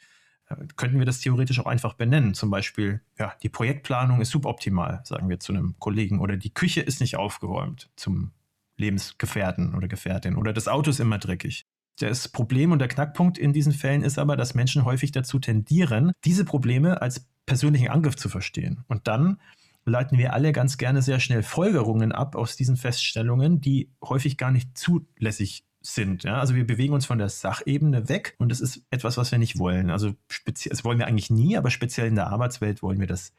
könnten 0.77 0.99
wir 0.99 1.07
das 1.07 1.21
theoretisch 1.21 1.61
auch 1.61 1.67
einfach 1.67 1.95
benennen. 1.95 2.35
Zum 2.35 2.51
Beispiel, 2.51 3.01
ja, 3.19 3.35
die 3.43 3.49
Projektplanung 3.49 4.21
ist 4.21 4.31
suboptimal, 4.31 5.01
sagen 5.05 5.29
wir 5.29 5.41
zu 5.41 5.53
einem 5.53 5.77
Kollegen, 5.79 6.21
oder 6.21 6.37
die 6.37 6.53
Küche 6.53 6.81
ist 6.81 7.01
nicht 7.01 7.17
aufgeräumt 7.17 7.91
zum 7.97 8.33
Lebensgefährten 8.77 9.75
oder 9.75 9.89
Gefährtin, 9.89 10.37
oder 10.37 10.53
das 10.53 10.69
Auto 10.69 10.91
ist 10.91 11.01
immer 11.01 11.19
dreckig. 11.19 11.67
Das 11.99 12.29
Problem 12.29 12.73
und 12.73 12.79
der 12.79 12.89
Knackpunkt 12.89 13.39
in 13.39 13.53
diesen 13.53 13.73
Fällen 13.73 14.03
ist 14.03 14.19
aber, 14.19 14.37
dass 14.37 14.55
Menschen 14.55 14.85
häufig 14.85 15.13
dazu 15.13 15.39
tendieren, 15.39 16.13
diese 16.25 16.45
Probleme 16.45 17.03
als 17.03 17.29
persönlichen 17.47 17.89
Angriff 17.89 18.17
zu 18.17 18.29
verstehen. 18.29 18.85
Und 18.89 19.09
dann 19.09 19.39
leiten 19.85 20.17
wir 20.17 20.33
alle 20.33 20.53
ganz 20.53 20.79
gerne 20.79 21.03
sehr 21.03 21.21
schnell 21.21 21.43
Folgerungen 21.43 22.13
ab 22.13 22.37
aus 22.37 22.57
diesen 22.57 22.77
Feststellungen, 22.77 23.61
die 23.61 23.91
häufig 24.03 24.37
gar 24.37 24.51
nicht 24.51 24.77
zulässig 24.77 25.65
sind. 25.83 26.25
Ja? 26.25 26.39
Also 26.39 26.55
wir 26.55 26.67
bewegen 26.67 26.95
uns 26.95 27.07
von 27.07 27.19
der 27.19 27.29
Sachebene 27.29 28.09
weg 28.09 28.35
und 28.39 28.51
das 28.51 28.61
ist 28.61 28.83
etwas, 28.91 29.17
was 29.17 29.31
wir 29.31 29.39
nicht 29.39 29.59
wollen. 29.59 29.91
Also 29.91 30.15
das 30.45 30.85
wollen 30.85 30.99
wir 30.99 31.07
eigentlich 31.07 31.31
nie, 31.31 31.57
aber 31.57 31.71
speziell 31.71 32.09
in 32.09 32.15
der 32.15 32.29
Arbeitswelt 32.29 32.83
wollen 32.83 33.01
wir 33.01 33.07
das 33.07 33.33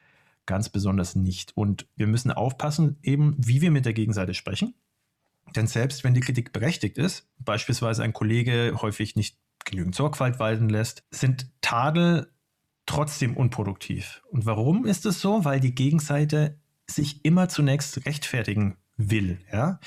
ganz 0.46 0.68
besonders 0.68 1.16
nicht. 1.16 1.56
Und 1.56 1.86
wir 1.96 2.06
müssen 2.06 2.30
aufpassen, 2.30 2.98
eben 3.02 3.34
wie 3.38 3.60
wir 3.60 3.70
mit 3.70 3.86
der 3.86 3.94
Gegenseite 3.94 4.34
sprechen. 4.34 4.74
Denn 5.56 5.66
selbst 5.66 6.04
wenn 6.04 6.14
die 6.14 6.20
Kritik 6.20 6.52
berechtigt 6.52 6.98
ist, 6.98 7.28
beispielsweise 7.38 8.02
ein 8.02 8.12
Kollege 8.12 8.74
häufig 8.80 9.16
nicht 9.16 9.38
genügend 9.64 9.94
Sorgfalt 9.94 10.38
walten 10.38 10.68
lässt, 10.68 11.04
sind 11.10 11.50
Tadel 11.60 12.30
trotzdem 12.86 13.36
unproduktiv. 13.36 14.22
Und 14.30 14.46
warum 14.46 14.84
ist 14.84 15.06
es 15.06 15.20
so? 15.20 15.44
Weil 15.44 15.60
die 15.60 15.74
Gegenseite 15.74 16.58
sich 16.86 17.24
immer 17.24 17.48
zunächst 17.48 18.04
rechtfertigen 18.04 18.76
will. 18.96 19.40
Ja? 19.52 19.80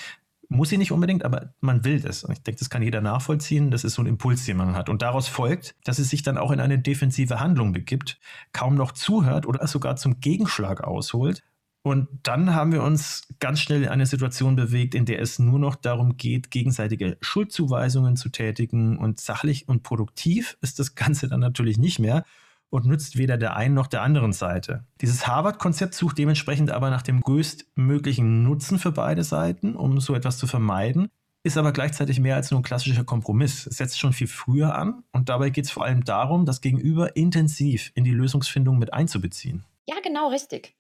Muss 0.50 0.70
sie 0.70 0.78
nicht 0.78 0.92
unbedingt, 0.94 1.26
aber 1.26 1.54
man 1.60 1.84
will 1.84 2.00
das. 2.00 2.24
Und 2.24 2.32
ich 2.32 2.42
denke, 2.42 2.60
das 2.60 2.70
kann 2.70 2.82
jeder 2.82 3.02
nachvollziehen. 3.02 3.70
Das 3.70 3.84
ist 3.84 3.96
so 3.96 4.02
ein 4.02 4.06
Impuls, 4.08 4.46
den 4.46 4.58
man 4.58 4.76
hat. 4.76 4.88
Und 4.90 5.02
daraus 5.02 5.28
folgt, 5.28 5.76
dass 5.84 6.00
es 6.00 6.10
sich 6.10 6.24
dann 6.24 6.38
auch 6.38 6.52
in 6.52 6.62
eine 6.62 6.80
defensive 6.80 7.40
Handlung 7.42 7.74
begibt, 7.74 8.20
kaum 8.54 8.76
noch 8.76 8.94
zuhört 8.94 9.46
oder 9.46 9.68
sogar 9.68 9.98
zum 9.98 10.20
Gegenschlag 10.22 10.84
ausholt 10.84 11.44
Und 11.88 12.10
dann 12.24 12.54
haben 12.54 12.74
wir 12.74 12.84
uns 12.84 13.28
ganz 13.40 13.62
schnell 13.62 13.84
in 13.84 13.90
eine 13.90 14.06
Situation 14.06 14.58
bewegt, 14.58 14.94
in 14.94 15.06
der 15.06 15.22
es 15.22 15.40
nur 15.40 15.58
noch 15.58 15.76
darum 15.76 16.18
geht, 16.18 16.52
gegenseitige 16.52 17.18
Schuldzuweisungen 17.22 18.18
zu 18.18 18.28
tätigen. 18.30 18.98
Und 18.98 19.22
sachlich 19.22 19.70
und 19.70 19.84
produktiv 19.84 20.58
ist 20.62 20.80
das 20.80 20.96
Ganze 20.96 21.30
dann 21.30 21.40
natürlich 21.40 21.78
nicht 21.78 22.00
mehr 22.00 22.26
und 22.70 22.86
nützt 22.86 23.18
weder 23.18 23.38
der 23.38 23.56
einen 23.56 23.74
noch 23.74 23.88
der 23.88 24.02
anderen 24.02 24.34
Seite. 24.34 24.86
Dieses 25.02 25.28
Harvard-Konzept 25.28 25.94
sucht 25.94 26.18
dementsprechend 26.18 26.72
aber 26.72 26.90
nach 26.90 27.02
dem 27.02 27.22
größtmöglichen 27.22 28.44
Nutzen 28.44 28.80
für 28.80 28.92
beide 28.92 29.24
Seiten, 29.24 29.76
um 29.76 30.00
so 30.00 30.16
etwas 30.16 30.38
zu 30.38 30.48
vermeiden, 30.48 31.10
ist 31.44 31.58
aber 31.58 31.72
gleichzeitig 31.72 32.20
mehr 32.20 32.36
als 32.36 32.52
nur 32.52 32.60
ein 32.60 32.64
klassischer 32.64 33.06
Kompromiss. 33.06 33.68
Es 33.68 33.78
setzt 33.78 34.00
schon 34.00 34.14
viel 34.14 34.28
früher 34.28 34.76
an 34.76 35.04
und 35.12 35.30
dabei 35.30 35.50
geht 35.50 35.66
es 35.66 35.72
vor 35.72 35.86
allem 35.86 36.04
darum, 36.04 36.46
das 36.46 36.62
Gegenüber 36.62 37.16
intensiv 37.16 37.92
in 37.96 38.04
die 38.04 38.12
Lösungsfindung 38.12 38.78
mit 38.78 38.94
einzubeziehen. 38.94 39.64
Ja, 39.90 39.96
genau, 40.02 40.28
richtig. 40.30 40.76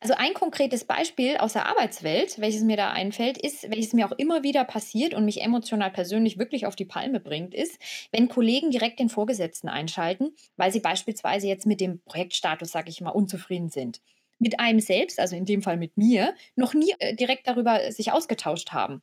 Also 0.00 0.14
ein 0.14 0.34
konkretes 0.34 0.84
Beispiel 0.84 1.38
aus 1.38 1.54
der 1.54 1.64
Arbeitswelt, 1.66 2.38
welches 2.40 2.62
mir 2.62 2.76
da 2.76 2.90
einfällt, 2.90 3.38
ist, 3.38 3.70
welches 3.70 3.94
mir 3.94 4.06
auch 4.06 4.12
immer 4.18 4.42
wieder 4.42 4.64
passiert 4.64 5.14
und 5.14 5.24
mich 5.24 5.40
emotional 5.42 5.90
persönlich 5.90 6.38
wirklich 6.38 6.66
auf 6.66 6.76
die 6.76 6.84
Palme 6.84 7.20
bringt, 7.20 7.54
ist, 7.54 7.78
wenn 8.12 8.28
Kollegen 8.28 8.70
direkt 8.70 8.98
den 9.00 9.08
Vorgesetzten 9.08 9.68
einschalten, 9.68 10.34
weil 10.56 10.72
sie 10.72 10.80
beispielsweise 10.80 11.46
jetzt 11.48 11.64
mit 11.66 11.80
dem 11.80 12.02
Projektstatus, 12.04 12.70
sage 12.70 12.90
ich 12.90 13.00
mal, 13.00 13.10
unzufrieden 13.10 13.70
sind. 13.70 14.02
Mit 14.38 14.60
einem 14.60 14.80
selbst, 14.80 15.18
also 15.20 15.36
in 15.36 15.46
dem 15.46 15.62
Fall 15.62 15.78
mit 15.78 15.96
mir, 15.96 16.34
noch 16.54 16.74
nie 16.74 16.94
äh, 16.98 17.14
direkt 17.14 17.46
darüber 17.48 17.90
sich 17.92 18.12
ausgetauscht 18.12 18.72
haben. 18.72 19.02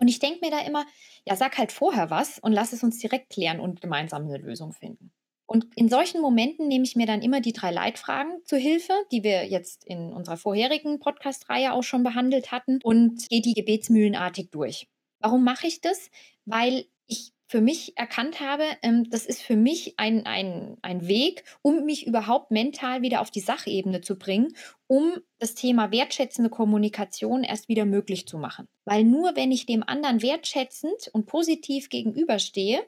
Und 0.00 0.08
ich 0.08 0.20
denke 0.20 0.40
mir 0.44 0.50
da 0.52 0.60
immer, 0.60 0.86
ja, 1.26 1.36
sag 1.36 1.58
halt 1.58 1.72
vorher 1.72 2.10
was 2.10 2.38
und 2.40 2.52
lass 2.52 2.72
es 2.72 2.82
uns 2.84 2.98
direkt 2.98 3.30
klären 3.30 3.60
und 3.60 3.80
gemeinsam 3.82 4.24
eine 4.24 4.38
Lösung 4.38 4.72
finden. 4.72 5.12
Und 5.50 5.66
in 5.74 5.88
solchen 5.88 6.20
Momenten 6.20 6.68
nehme 6.68 6.84
ich 6.84 6.94
mir 6.94 7.06
dann 7.06 7.22
immer 7.22 7.40
die 7.40 7.52
drei 7.52 7.72
Leitfragen 7.72 8.40
zur 8.44 8.60
Hilfe, 8.60 8.92
die 9.10 9.24
wir 9.24 9.48
jetzt 9.48 9.84
in 9.84 10.12
unserer 10.12 10.36
vorherigen 10.36 11.00
Podcast-Reihe 11.00 11.72
auch 11.72 11.82
schon 11.82 12.04
behandelt 12.04 12.52
hatten 12.52 12.78
und 12.84 13.28
gehe 13.28 13.40
die 13.40 13.54
gebetsmühlenartig 13.54 14.50
durch. 14.52 14.86
Warum 15.18 15.42
mache 15.42 15.66
ich 15.66 15.80
das? 15.80 16.08
Weil 16.44 16.84
ich 17.08 17.32
für 17.48 17.60
mich 17.60 17.98
erkannt 17.98 18.38
habe, 18.38 18.62
ähm, 18.82 19.10
das 19.10 19.26
ist 19.26 19.42
für 19.42 19.56
mich 19.56 19.94
ein, 19.96 20.24
ein, 20.24 20.76
ein 20.82 21.08
Weg, 21.08 21.42
um 21.62 21.84
mich 21.84 22.06
überhaupt 22.06 22.52
mental 22.52 23.02
wieder 23.02 23.20
auf 23.20 23.32
die 23.32 23.40
Sachebene 23.40 24.02
zu 24.02 24.16
bringen, 24.16 24.54
um 24.86 25.18
das 25.40 25.56
Thema 25.56 25.90
wertschätzende 25.90 26.48
Kommunikation 26.50 27.42
erst 27.42 27.68
wieder 27.68 27.86
möglich 27.86 28.28
zu 28.28 28.38
machen. 28.38 28.68
Weil 28.84 29.02
nur 29.02 29.34
wenn 29.34 29.50
ich 29.50 29.66
dem 29.66 29.82
anderen 29.82 30.22
wertschätzend 30.22 31.10
und 31.12 31.26
positiv 31.26 31.88
gegenüberstehe, 31.88 32.86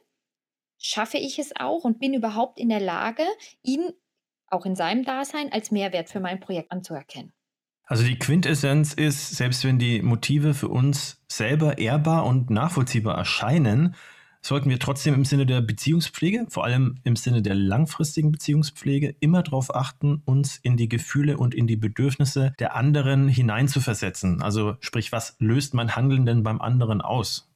schaffe 0.83 1.17
ich 1.17 1.39
es 1.39 1.55
auch 1.55 1.83
und 1.83 1.99
bin 1.99 2.13
überhaupt 2.13 2.59
in 2.59 2.69
der 2.69 2.81
Lage, 2.81 3.23
ihn 3.63 3.91
auch 4.47 4.65
in 4.65 4.75
seinem 4.75 5.03
Dasein 5.03 5.51
als 5.51 5.71
Mehrwert 5.71 6.09
für 6.09 6.19
mein 6.19 6.39
Projekt 6.39 6.71
anzuerkennen. 6.71 7.33
Also 7.85 8.03
die 8.03 8.19
Quintessenz 8.19 8.93
ist, 8.93 9.35
selbst 9.35 9.63
wenn 9.65 9.79
die 9.79 10.01
Motive 10.01 10.53
für 10.53 10.69
uns 10.69 11.21
selber 11.27 11.77
ehrbar 11.77 12.25
und 12.25 12.49
nachvollziehbar 12.49 13.17
erscheinen, 13.17 13.95
sollten 14.41 14.69
wir 14.69 14.79
trotzdem 14.79 15.13
im 15.13 15.25
Sinne 15.25 15.45
der 15.45 15.61
Beziehungspflege, 15.61 16.45
vor 16.49 16.65
allem 16.65 16.99
im 17.03 17.15
Sinne 17.15 17.41
der 17.41 17.55
langfristigen 17.55 18.31
Beziehungspflege, 18.31 19.15
immer 19.19 19.41
darauf 19.41 19.73
achten, 19.73 20.21
uns 20.25 20.57
in 20.57 20.75
die 20.75 20.89
Gefühle 20.89 21.37
und 21.37 21.55
in 21.55 21.65
die 21.65 21.77
Bedürfnisse 21.77 22.53
der 22.59 22.75
anderen 22.75 23.29
hineinzuversetzen. 23.29 24.41
Also 24.41 24.75
sprich, 24.81 25.11
was 25.11 25.37
löst 25.39 25.73
mein 25.73 25.95
Handeln 25.95 26.25
denn 26.25 26.43
beim 26.43 26.61
anderen 26.61 27.01
aus? 27.01 27.49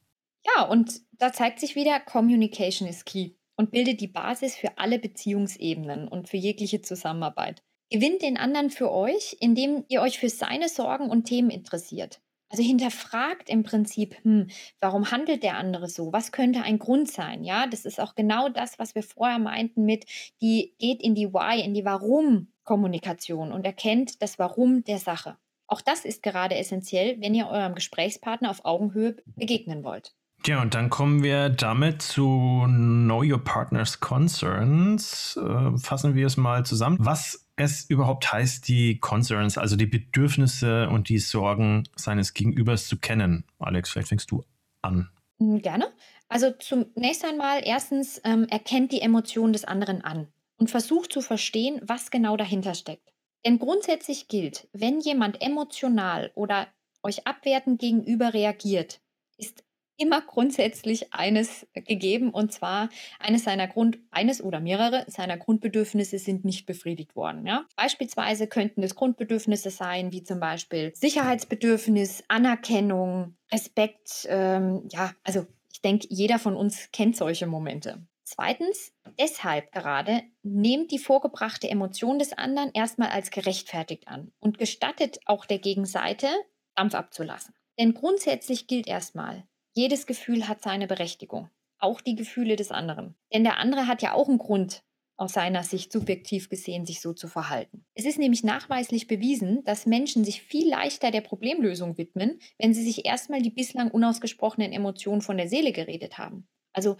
Ja, 0.46 0.64
und 0.64 1.02
da 1.18 1.32
zeigt 1.32 1.60
sich 1.60 1.74
wieder, 1.74 2.00
Communication 2.00 2.88
is 2.88 3.04
key 3.04 3.32
und 3.56 3.70
bildet 3.70 4.00
die 4.00 4.08
Basis 4.08 4.56
für 4.56 4.78
alle 4.78 4.98
Beziehungsebenen 4.98 6.08
und 6.08 6.28
für 6.28 6.36
jegliche 6.36 6.80
Zusammenarbeit. 6.80 7.62
Gewinnt 7.90 8.22
den 8.22 8.36
anderen 8.36 8.70
für 8.70 8.92
euch, 8.92 9.36
indem 9.40 9.84
ihr 9.88 10.02
euch 10.02 10.18
für 10.18 10.28
seine 10.28 10.68
Sorgen 10.68 11.10
und 11.10 11.24
Themen 11.24 11.50
interessiert. 11.50 12.20
Also 12.50 12.62
hinterfragt 12.62 13.50
im 13.50 13.62
Prinzip, 13.62 14.16
hm, 14.22 14.48
warum 14.80 15.10
handelt 15.10 15.42
der 15.42 15.56
andere 15.56 15.88
so? 15.88 16.12
Was 16.12 16.32
könnte 16.32 16.62
ein 16.62 16.78
Grund 16.78 17.10
sein? 17.10 17.44
Ja, 17.44 17.66
das 17.66 17.84
ist 17.84 18.00
auch 18.00 18.14
genau 18.14 18.48
das, 18.48 18.78
was 18.78 18.94
wir 18.94 19.02
vorher 19.02 19.38
meinten 19.38 19.84
mit, 19.84 20.06
die 20.40 20.74
geht 20.78 21.02
in 21.02 21.14
die 21.14 21.32
Why, 21.32 21.60
in 21.62 21.74
die 21.74 21.84
Warum-Kommunikation 21.84 23.52
und 23.52 23.66
erkennt 23.66 24.22
das 24.22 24.38
Warum 24.38 24.82
der 24.84 24.98
Sache. 24.98 25.36
Auch 25.66 25.82
das 25.82 26.06
ist 26.06 26.22
gerade 26.22 26.56
essentiell, 26.56 27.20
wenn 27.20 27.34
ihr 27.34 27.48
eurem 27.48 27.74
Gesprächspartner 27.74 28.50
auf 28.50 28.64
Augenhöhe 28.64 29.16
begegnen 29.36 29.84
wollt. 29.84 30.14
Ja, 30.46 30.62
und 30.62 30.74
dann 30.74 30.88
kommen 30.88 31.22
wir 31.22 31.50
damit 31.50 32.00
zu 32.00 32.64
Know 32.66 33.22
Your 33.22 33.42
Partner's 33.42 34.00
Concerns. 34.00 35.36
Äh, 35.36 35.76
fassen 35.78 36.14
wir 36.14 36.26
es 36.26 36.36
mal 36.36 36.64
zusammen. 36.64 36.96
Was 37.00 37.46
es 37.56 37.84
überhaupt 37.90 38.32
heißt, 38.32 38.66
die 38.68 38.98
Concerns, 38.98 39.58
also 39.58 39.76
die 39.76 39.86
Bedürfnisse 39.86 40.88
und 40.88 41.08
die 41.08 41.18
Sorgen 41.18 41.84
seines 41.96 42.34
Gegenübers 42.34 42.86
zu 42.86 42.98
kennen. 42.98 43.44
Alex, 43.58 43.90
vielleicht 43.90 44.08
fängst 44.08 44.30
du 44.30 44.44
an. 44.80 45.10
Hm, 45.38 45.60
gerne. 45.60 45.92
Also 46.28 46.52
zunächst 46.52 47.24
einmal, 47.24 47.62
erstens, 47.64 48.20
ähm, 48.24 48.46
erkennt 48.48 48.92
die 48.92 49.00
Emotionen 49.00 49.52
des 49.52 49.64
anderen 49.64 50.02
an 50.02 50.28
und 50.56 50.70
versucht 50.70 51.12
zu 51.12 51.20
verstehen, 51.20 51.80
was 51.82 52.10
genau 52.10 52.36
dahinter 52.36 52.74
steckt. 52.74 53.12
Denn 53.44 53.58
grundsätzlich 53.58 54.28
gilt, 54.28 54.68
wenn 54.72 55.00
jemand 55.00 55.40
emotional 55.42 56.30
oder 56.34 56.68
euch 57.02 57.26
abwertend 57.26 57.80
gegenüber 57.80 58.34
reagiert, 58.34 59.00
ist 59.36 59.64
immer 59.98 60.22
grundsätzlich 60.22 61.12
eines 61.12 61.66
gegeben 61.74 62.30
und 62.30 62.52
zwar 62.52 62.88
eines 63.18 63.44
seiner 63.44 63.68
Grund 63.68 63.98
eines 64.10 64.42
oder 64.42 64.60
mehrere 64.60 65.04
seiner 65.08 65.36
Grundbedürfnisse 65.36 66.18
sind 66.18 66.44
nicht 66.44 66.66
befriedigt 66.66 67.16
worden. 67.16 67.46
Ja? 67.46 67.66
Beispielsweise 67.76 68.46
könnten 68.46 68.82
es 68.82 68.94
Grundbedürfnisse 68.94 69.70
sein, 69.70 70.12
wie 70.12 70.22
zum 70.22 70.40
Beispiel 70.40 70.92
Sicherheitsbedürfnis, 70.94 72.24
Anerkennung, 72.28 73.36
Respekt. 73.52 74.26
Ähm, 74.28 74.88
ja, 74.90 75.12
also 75.24 75.46
ich 75.72 75.82
denke, 75.82 76.06
jeder 76.10 76.38
von 76.38 76.56
uns 76.56 76.90
kennt 76.92 77.16
solche 77.16 77.46
Momente. 77.46 78.06
Zweitens, 78.24 78.92
deshalb 79.18 79.72
gerade 79.72 80.22
nehmt 80.42 80.90
die 80.90 80.98
vorgebrachte 80.98 81.70
Emotion 81.70 82.18
des 82.18 82.34
anderen 82.34 82.70
erstmal 82.74 83.08
als 83.08 83.30
gerechtfertigt 83.30 84.06
an 84.06 84.32
und 84.38 84.58
gestattet 84.58 85.18
auch 85.24 85.46
der 85.46 85.58
Gegenseite, 85.58 86.28
Dampf 86.74 86.94
abzulassen. 86.94 87.54
Denn 87.78 87.94
grundsätzlich 87.94 88.66
gilt 88.66 88.86
erstmal, 88.86 89.44
jedes 89.74 90.06
Gefühl 90.06 90.48
hat 90.48 90.62
seine 90.62 90.86
Berechtigung, 90.86 91.50
auch 91.78 92.00
die 92.00 92.16
Gefühle 92.16 92.56
des 92.56 92.70
anderen. 92.70 93.14
Denn 93.32 93.44
der 93.44 93.58
andere 93.58 93.86
hat 93.86 94.02
ja 94.02 94.12
auch 94.12 94.28
einen 94.28 94.38
Grund, 94.38 94.82
aus 95.18 95.32
seiner 95.32 95.64
Sicht 95.64 95.92
subjektiv 95.92 96.48
gesehen, 96.48 96.86
sich 96.86 97.00
so 97.00 97.12
zu 97.12 97.26
verhalten. 97.26 97.84
Es 97.94 98.06
ist 98.06 98.18
nämlich 98.18 98.44
nachweislich 98.44 99.08
bewiesen, 99.08 99.64
dass 99.64 99.84
Menschen 99.84 100.24
sich 100.24 100.42
viel 100.42 100.68
leichter 100.68 101.10
der 101.10 101.22
Problemlösung 101.22 101.98
widmen, 101.98 102.38
wenn 102.56 102.72
sie 102.72 102.84
sich 102.84 103.04
erstmal 103.04 103.42
die 103.42 103.50
bislang 103.50 103.90
unausgesprochenen 103.90 104.72
Emotionen 104.72 105.20
von 105.20 105.36
der 105.36 105.48
Seele 105.48 105.72
geredet 105.72 106.18
haben. 106.18 106.46
Also 106.72 106.96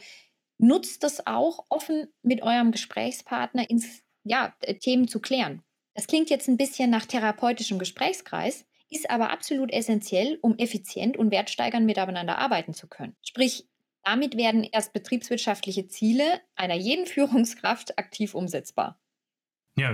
nutzt 0.58 1.04
das 1.04 1.28
auch 1.28 1.64
offen 1.68 2.08
mit 2.22 2.42
eurem 2.42 2.72
Gesprächspartner 2.72 3.70
ins 3.70 4.02
ja, 4.24 4.52
Themen 4.80 5.06
zu 5.06 5.20
klären. 5.20 5.62
Das 5.94 6.08
klingt 6.08 6.28
jetzt 6.28 6.48
ein 6.48 6.56
bisschen 6.56 6.90
nach 6.90 7.06
therapeutischem 7.06 7.78
Gesprächskreis, 7.78 8.66
ist 8.90 9.10
aber 9.10 9.30
absolut 9.30 9.72
essentiell, 9.72 10.38
um 10.40 10.56
effizient 10.58 11.16
und 11.16 11.30
wertsteigernd 11.30 11.86
miteinander 11.86 12.38
arbeiten 12.38 12.74
zu 12.74 12.86
können. 12.86 13.16
Sprich, 13.22 13.66
damit 14.04 14.36
werden 14.36 14.64
erst 14.64 14.92
betriebswirtschaftliche 14.92 15.86
Ziele 15.88 16.24
einer 16.56 16.76
jeden 16.76 17.06
Führungskraft 17.06 17.98
aktiv 17.98 18.34
umsetzbar. 18.34 18.98
Ja, 19.76 19.92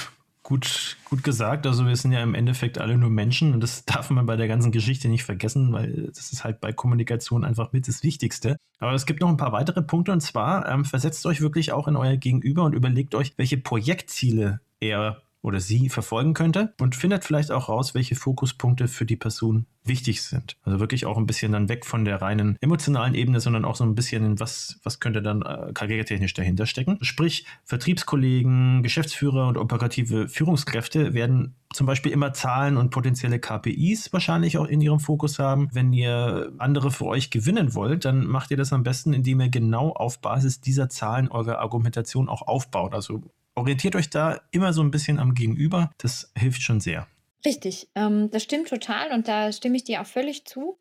gut, 0.42 0.96
gut 1.04 1.24
gesagt. 1.24 1.66
Also 1.66 1.86
wir 1.86 1.96
sind 1.96 2.12
ja 2.12 2.22
im 2.22 2.34
Endeffekt 2.34 2.78
alle 2.78 2.96
nur 2.96 3.10
Menschen 3.10 3.52
und 3.52 3.60
das 3.60 3.84
darf 3.86 4.10
man 4.10 4.26
bei 4.26 4.36
der 4.36 4.48
ganzen 4.48 4.72
Geschichte 4.72 5.08
nicht 5.08 5.24
vergessen, 5.24 5.72
weil 5.72 6.10
das 6.14 6.32
ist 6.32 6.44
halt 6.44 6.60
bei 6.60 6.72
Kommunikation 6.72 7.44
einfach 7.44 7.72
mit 7.72 7.88
das 7.88 8.02
Wichtigste. 8.02 8.56
Aber 8.78 8.92
es 8.92 9.06
gibt 9.06 9.20
noch 9.20 9.28
ein 9.28 9.36
paar 9.36 9.52
weitere 9.52 9.82
Punkte 9.82 10.12
und 10.12 10.20
zwar 10.20 10.68
ähm, 10.68 10.84
versetzt 10.84 11.26
euch 11.26 11.40
wirklich 11.40 11.72
auch 11.72 11.88
in 11.88 11.96
euer 11.96 12.16
Gegenüber 12.16 12.64
und 12.64 12.74
überlegt 12.74 13.14
euch, 13.14 13.32
welche 13.36 13.56
Projektziele 13.56 14.60
er 14.78 15.22
oder 15.46 15.60
sie 15.60 15.88
verfolgen 15.88 16.34
könnte 16.34 16.74
und 16.80 16.96
findet 16.96 17.24
vielleicht 17.24 17.52
auch 17.52 17.68
raus, 17.68 17.94
welche 17.94 18.16
Fokuspunkte 18.16 18.88
für 18.88 19.06
die 19.06 19.14
Person 19.14 19.66
wichtig 19.84 20.22
sind. 20.22 20.56
Also 20.64 20.80
wirklich 20.80 21.06
auch 21.06 21.16
ein 21.16 21.26
bisschen 21.26 21.52
dann 21.52 21.68
weg 21.68 21.86
von 21.86 22.04
der 22.04 22.20
reinen 22.20 22.56
emotionalen 22.60 23.14
Ebene, 23.14 23.38
sondern 23.38 23.64
auch 23.64 23.76
so 23.76 23.84
ein 23.84 23.94
bisschen 23.94 24.24
in 24.24 24.40
was, 24.40 24.80
was 24.82 24.98
könnte 24.98 25.22
dann 25.22 25.42
äh, 25.42 25.72
karrieretechnisch 25.72 26.34
dahinter 26.34 26.66
stecken. 26.66 26.98
Sprich, 27.00 27.46
Vertriebskollegen, 27.62 28.82
Geschäftsführer 28.82 29.46
und 29.46 29.56
operative 29.56 30.28
Führungskräfte 30.28 31.14
werden 31.14 31.54
zum 31.72 31.86
Beispiel 31.86 32.10
immer 32.10 32.32
Zahlen 32.32 32.76
und 32.76 32.90
potenzielle 32.90 33.38
KPIs 33.38 34.12
wahrscheinlich 34.12 34.58
auch 34.58 34.66
in 34.66 34.80
ihrem 34.80 34.98
Fokus 34.98 35.38
haben. 35.38 35.68
Wenn 35.72 35.92
ihr 35.92 36.52
andere 36.58 36.90
für 36.90 37.06
euch 37.06 37.30
gewinnen 37.30 37.74
wollt, 37.74 38.04
dann 38.04 38.26
macht 38.26 38.50
ihr 38.50 38.56
das 38.56 38.72
am 38.72 38.82
besten, 38.82 39.12
indem 39.12 39.40
ihr 39.40 39.48
genau 39.48 39.92
auf 39.92 40.20
Basis 40.20 40.60
dieser 40.60 40.88
Zahlen 40.88 41.28
eure 41.28 41.60
Argumentation 41.60 42.28
auch 42.28 42.42
aufbaut. 42.42 42.94
Also 42.94 43.22
orientiert 43.56 43.96
euch 43.96 44.10
da 44.10 44.40
immer 44.52 44.72
so 44.72 44.82
ein 44.82 44.90
bisschen 44.90 45.18
am 45.18 45.34
Gegenüber. 45.34 45.90
Das 45.98 46.30
hilft 46.36 46.62
schon 46.62 46.80
sehr. 46.80 47.08
Richtig, 47.44 47.88
ähm, 47.94 48.30
das 48.30 48.42
stimmt 48.42 48.68
total 48.68 49.12
und 49.12 49.28
da 49.28 49.52
stimme 49.52 49.76
ich 49.76 49.84
dir 49.84 50.00
auch 50.00 50.06
völlig 50.06 50.44
zu. 50.46 50.78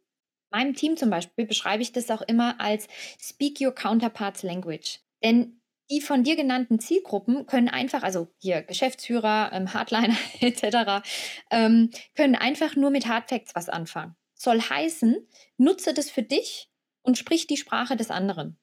Meinem 0.52 0.74
Team 0.74 0.96
zum 0.96 1.10
Beispiel 1.10 1.46
beschreibe 1.46 1.82
ich 1.82 1.92
das 1.92 2.10
auch 2.12 2.22
immer 2.22 2.60
als 2.60 2.88
Speak 3.20 3.60
Your 3.60 3.74
Counterparts 3.74 4.44
Language. 4.44 5.00
Denn 5.24 5.60
die 5.90 6.02
von 6.02 6.24
dir 6.24 6.36
genannten 6.36 6.80
Zielgruppen 6.80 7.46
können 7.46 7.70
einfach, 7.70 8.04
also 8.04 8.28
hier 8.40 8.64
Geschäftsführer, 8.64 9.52
ähm, 9.54 9.74
Hardliner 9.74 10.16
etc., 10.42 11.06
ähm, 11.52 11.92
können 12.16 12.36
einfach 12.36 12.76
nur 12.76 12.90
mit 12.90 13.08
Hardfacts 13.08 13.54
was 13.56 13.70
anfangen. 13.70 14.16
Soll 14.34 14.62
heißen, 14.62 15.16
nutze 15.58 15.94
das 15.94 16.10
für 16.10 16.24
dich 16.24 16.70
und 17.02 17.18
sprich 17.18 17.48
die 17.48 17.58
Sprache 17.58 17.96
des 17.96 18.10
anderen. 18.10 18.58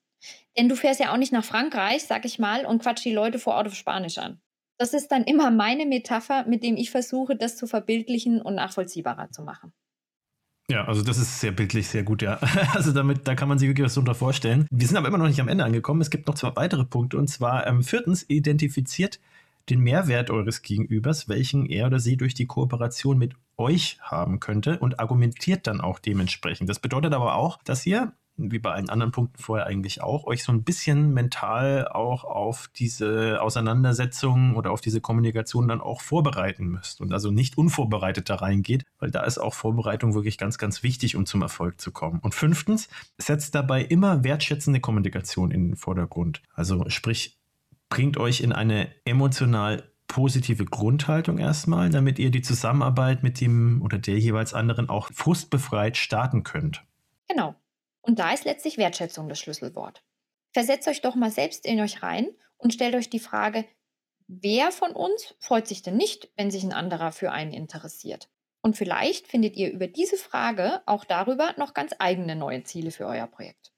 Denn 0.57 0.69
du 0.69 0.77
fährst 0.77 1.01
ja 1.01 1.13
auch 1.13 1.17
nicht 1.17 1.33
nach 1.33 1.45
Frankreich, 1.45 2.05
sag 2.05 2.25
ich 2.25 2.39
mal, 2.39 2.67
und 2.67 2.83
quatsch 2.83 3.05
die 3.05 3.13
Leute 3.13 3.39
vor 3.39 3.55
Ort 3.55 3.69
auf 3.69 3.75
Spanisch 3.75 4.19
an. 4.19 4.41
Das 4.79 4.95
ist 4.95 5.09
dann 5.09 5.25
immer 5.25 5.51
meine 5.51 5.87
Metapher, 5.87 6.45
mit 6.47 6.63
dem 6.63 6.77
ich 6.77 6.91
versuche, 6.91 7.37
das 7.37 7.57
zu 7.57 7.67
verbildlichen 7.67 8.43
und 8.43 8.57
nachvollziehbarer 8.57 9.31
zu 9.31 9.43
machen. 9.43 9.73
Ja, 10.69 10.87
also 10.87 11.03
das 11.03 11.19
ist 11.19 11.41
sehr 11.41 11.53
bildlich, 11.53 11.89
sehr 11.89 12.03
gut, 12.03 12.23
ja. 12.23 12.39
Also 12.75 12.93
damit, 12.93 13.27
da 13.29 13.35
kann 13.35 13.49
man 13.49 13.59
sich 13.59 13.69
wirklich 13.69 13.85
was 13.85 13.95
darunter 13.95 14.15
vorstellen. 14.15 14.67
Wir 14.71 14.87
sind 14.87 14.97
aber 14.97 15.09
immer 15.09 15.19
noch 15.19 15.27
nicht 15.27 15.41
am 15.41 15.49
Ende 15.49 15.65
angekommen. 15.65 16.01
Es 16.01 16.11
gibt 16.11 16.27
noch 16.27 16.35
zwei 16.35 16.55
weitere 16.57 16.85
Punkte. 16.85 17.17
Und 17.19 17.29
zwar 17.29 17.67
ähm, 17.67 17.83
viertens, 17.83 18.25
identifiziert 18.29 19.21
den 19.69 19.81
Mehrwert 19.81 20.31
eures 20.31 20.63
Gegenübers, 20.63 21.29
welchen 21.29 21.67
er 21.67 21.87
oder 21.87 22.01
sie 22.01 22.17
durch 22.17 22.35
die 22.35 22.47
Kooperation 22.47 23.19
mit 23.19 23.35
euch 23.57 23.99
haben 24.01 24.41
könnte 24.41 24.79
und 24.79 24.99
argumentiert 24.99 25.67
dann 25.67 25.81
auch 25.81 25.99
dementsprechend. 25.99 26.69
Das 26.69 26.81
bedeutet 26.81 27.13
aber 27.13 27.37
auch, 27.37 27.63
dass 27.63 27.87
ihr 27.87 28.13
wie 28.37 28.59
bei 28.59 28.73
allen 28.73 28.89
anderen 28.89 29.13
Punkten 29.13 29.43
vorher 29.43 29.67
eigentlich 29.67 30.03
auch, 30.03 30.25
euch 30.25 30.43
so 30.43 30.53
ein 30.53 30.65
bisschen 30.65 31.13
mental 31.13 31.89
auch 31.89 32.25
auf 32.25 32.69
diese 32.75 33.41
Auseinandersetzung 33.43 34.57
oder 34.57 34.71
auf 34.71 34.81
diese 34.81 35.01
Kommunikation 35.01 35.69
dann 35.69 35.81
auch 35.81 36.01
vorbereiten 36.01 36.67
müsst 36.67 37.01
und 37.01 37.13
also 37.13 37.31
nicht 37.31 37.59
unvorbereitet 37.59 38.31
da 38.31 38.37
reingeht, 38.37 38.85
weil 38.99 39.11
da 39.11 39.23
ist 39.25 39.39
auch 39.39 39.55
Vorbereitung 39.55 40.15
wirklich 40.15 40.39
ganz, 40.39 40.59
ganz 40.59 40.83
wichtig, 40.83 41.17
um 41.17 41.27
zum 41.27 41.43
Erfolg 41.43 41.81
zu 41.81 41.93
kommen. 41.93 42.21
Und 42.21 42.35
fünftens, 42.35 42.89
setzt 43.19 43.55
dabei 43.55 43.83
immer 43.83 44.25
wertschätzende 44.25 44.81
Kommunikation 44.81 45.51
in 45.51 45.69
den 45.69 45.77
Vordergrund. 45.77 46.43
Also 46.55 46.85
sprich, 46.89 47.39
bringt 47.89 48.17
euch 48.17 48.41
in 48.41 48.53
eine 48.53 48.89
emotional 49.05 49.93
positive 50.09 50.65
Grundhaltung 50.65 51.39
erstmal, 51.39 51.89
damit 51.89 52.19
ihr 52.19 52.31
die 52.31 52.43
Zusammenarbeit 52.43 53.23
mit 53.23 53.41
dem 53.41 53.81
oder 53.83 53.99
der 53.99 54.19
jeweils 54.19 54.53
anderen 54.53 54.89
auch 54.89 55.11
frustbefreit 55.13 55.97
starten 55.97 56.43
könnt. 56.43 56.85
Genau. 57.29 57.55
Und 58.03 58.19
da 58.19 58.33
ist 58.33 58.45
letztlich 58.45 58.79
Wertschätzung 58.79 59.29
das 59.29 59.39
Schlüsselwort. 59.39 60.05
Versetzt 60.53 60.89
euch 60.89 61.01
doch 61.01 61.15
mal 61.15 61.31
selbst 61.31 61.65
in 61.65 61.81
euch 61.81 62.03
rein 62.03 62.29
und 62.59 62.75
stellt 62.75 62.95
euch 62.95 63.09
die 63.09 63.19
Frage, 63.19 63.65
wer 64.27 64.71
von 64.71 64.93
uns 64.93 65.35
freut 65.39 65.67
sich 65.67 65.83
denn 65.83 65.97
nicht, 65.97 66.31
wenn 66.37 66.51
sich 66.51 66.63
ein 66.65 66.73
anderer 66.73 67.13
für 67.13 67.33
einen 67.33 67.53
interessiert? 67.53 68.29
Und 68.61 68.77
vielleicht 68.77 69.27
findet 69.27 69.57
ihr 69.57 69.73
über 69.73 69.89
diese 69.89 70.17
Frage 70.17 70.83
auch 70.87 71.05
darüber 71.05 71.55
noch 71.57 71.75
ganz 71.75 71.95
eigene 71.99 72.37
neue 72.37 72.63
Ziele 72.63 72.91
für 72.91 73.07
euer 73.07 73.27
Projekt. 73.27 73.72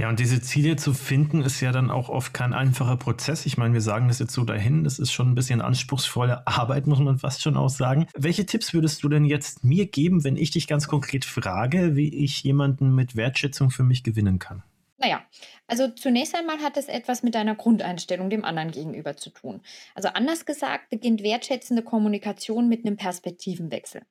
Ja, 0.00 0.08
und 0.08 0.20
diese 0.20 0.40
Ziele 0.40 0.76
zu 0.76 0.94
finden, 0.94 1.42
ist 1.42 1.60
ja 1.60 1.72
dann 1.72 1.90
auch 1.90 2.08
oft 2.08 2.32
kein 2.32 2.52
einfacher 2.52 2.96
Prozess. 2.96 3.46
Ich 3.46 3.58
meine, 3.58 3.74
wir 3.74 3.80
sagen 3.80 4.06
das 4.06 4.20
jetzt 4.20 4.32
so 4.32 4.44
dahin, 4.44 4.84
das 4.84 5.00
ist 5.00 5.10
schon 5.10 5.28
ein 5.28 5.34
bisschen 5.34 5.60
anspruchsvolle 5.60 6.46
Arbeit, 6.46 6.86
muss 6.86 7.00
man 7.00 7.18
fast 7.18 7.42
schon 7.42 7.56
auch 7.56 7.68
sagen. 7.68 8.06
Welche 8.16 8.46
Tipps 8.46 8.72
würdest 8.72 9.02
du 9.02 9.08
denn 9.08 9.24
jetzt 9.24 9.64
mir 9.64 9.86
geben, 9.86 10.22
wenn 10.22 10.36
ich 10.36 10.52
dich 10.52 10.68
ganz 10.68 10.86
konkret 10.86 11.24
frage, 11.24 11.96
wie 11.96 12.14
ich 12.14 12.44
jemanden 12.44 12.94
mit 12.94 13.16
Wertschätzung 13.16 13.70
für 13.70 13.82
mich 13.82 14.04
gewinnen 14.04 14.38
kann? 14.38 14.62
Naja, 14.98 15.24
also 15.66 15.88
zunächst 15.88 16.36
einmal 16.36 16.58
hat 16.58 16.76
es 16.76 16.86
etwas 16.86 17.24
mit 17.24 17.34
deiner 17.34 17.56
Grundeinstellung 17.56 18.30
dem 18.30 18.44
anderen 18.44 18.70
gegenüber 18.70 19.16
zu 19.16 19.30
tun. 19.30 19.62
Also 19.96 20.08
anders 20.08 20.46
gesagt, 20.46 20.90
beginnt 20.90 21.24
wertschätzende 21.24 21.82
Kommunikation 21.82 22.68
mit 22.68 22.86
einem 22.86 22.96
Perspektivenwechsel. 22.96 24.02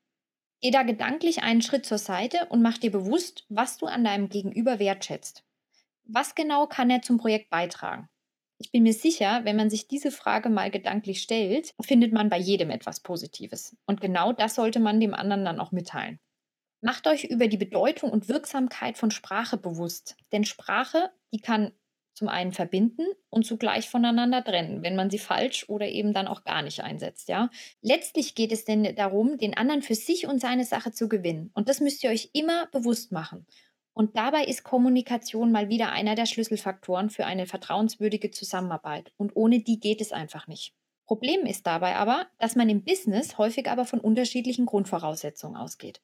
Geh 0.62 0.72
da 0.72 0.84
gedanklich 0.84 1.44
einen 1.44 1.62
Schritt 1.62 1.86
zur 1.86 1.98
Seite 1.98 2.48
und 2.50 2.62
mach 2.62 2.78
dir 2.78 2.92
bewusst, 2.92 3.46
was 3.48 3.78
du 3.78 3.86
an 3.86 4.04
deinem 4.04 4.28
Gegenüber 4.28 4.80
wertschätzt. 4.80 5.47
Was 6.10 6.36
genau 6.36 6.68
kann 6.68 6.90
er 6.90 7.02
zum 7.02 7.18
Projekt 7.18 7.50
beitragen? 7.50 8.10
Ich 8.60 8.72
bin 8.72 8.84
mir 8.84 8.94
sicher, 8.94 9.42
wenn 9.44 9.56
man 9.56 9.70
sich 9.70 9.88
diese 9.88 10.10
Frage 10.10 10.50
mal 10.50 10.72
gedanklich 10.72 11.22
stellt, 11.22 11.74
findet 11.82 12.12
man 12.12 12.30
bei 12.30 12.40
jedem 12.40 12.70
etwas 12.70 13.02
Positives. 13.02 13.76
Und 13.86 14.02
genau 14.02 14.34
das 14.34 14.56
sollte 14.56 14.80
man 14.80 15.00
dem 15.00 15.14
anderen 15.14 15.46
dann 15.46 15.60
auch 15.60 15.72
mitteilen. 15.72 16.20
Macht 16.82 17.08
euch 17.08 17.26
über 17.26 17.48
die 17.48 17.58
Bedeutung 17.58 18.10
und 18.12 18.30
Wirksamkeit 18.30 18.98
von 18.98 19.12
Sprache 19.12 19.58
bewusst. 19.58 20.16
Denn 20.32 20.46
Sprache, 20.46 21.12
die 21.34 21.42
kann 21.42 21.74
zum 22.14 22.30
einen 22.30 22.52
verbinden 22.52 23.06
und 23.30 23.46
zugleich 23.46 23.90
voneinander 23.90 24.44
trennen, 24.44 24.82
wenn 24.82 24.96
man 24.96 25.12
sie 25.12 25.20
falsch 25.20 25.70
oder 25.70 25.88
eben 25.88 26.14
dann 26.14 26.28
auch 26.28 26.44
gar 26.44 26.64
nicht 26.64 26.82
einsetzt, 26.82 27.30
ja. 27.30 27.52
Letztlich 27.82 28.34
geht 28.34 28.52
es 28.52 28.66
denn 28.66 28.96
darum, 28.96 29.38
den 29.38 29.56
anderen 29.56 29.84
für 29.84 29.94
sich 29.94 30.26
und 30.26 30.42
seine 30.42 30.64
Sache 30.64 30.92
zu 30.92 31.10
gewinnen. 31.10 31.52
Und 31.54 31.70
das 31.70 31.80
müsst 31.80 32.04
ihr 32.04 32.10
euch 32.10 32.32
immer 32.34 32.66
bewusst 32.72 33.12
machen. 33.12 33.46
Und 33.98 34.16
dabei 34.16 34.44
ist 34.44 34.64
Kommunikation 34.64 35.52
mal 35.52 35.70
wieder 35.70 35.92
einer 35.92 36.14
der 36.14 36.28
Schlüsselfaktoren 36.28 37.10
für 37.10 37.26
eine 37.26 37.48
vertrauenswürdige 37.48 38.30
Zusammenarbeit. 38.30 39.12
Und 39.18 39.36
ohne 39.36 39.60
die 39.60 39.80
geht 39.80 40.02
es 40.02 40.12
einfach 40.12 40.46
nicht. 40.46 40.76
Problem 41.08 41.48
ist 41.48 41.66
dabei 41.66 41.96
aber, 41.96 42.28
dass 42.38 42.56
man 42.56 42.70
im 42.70 42.84
Business 42.84 43.40
häufig 43.40 43.68
aber 43.68 43.86
von 43.86 44.00
unterschiedlichen 44.00 44.68
Grundvoraussetzungen 44.68 45.58
ausgeht. 45.58 46.00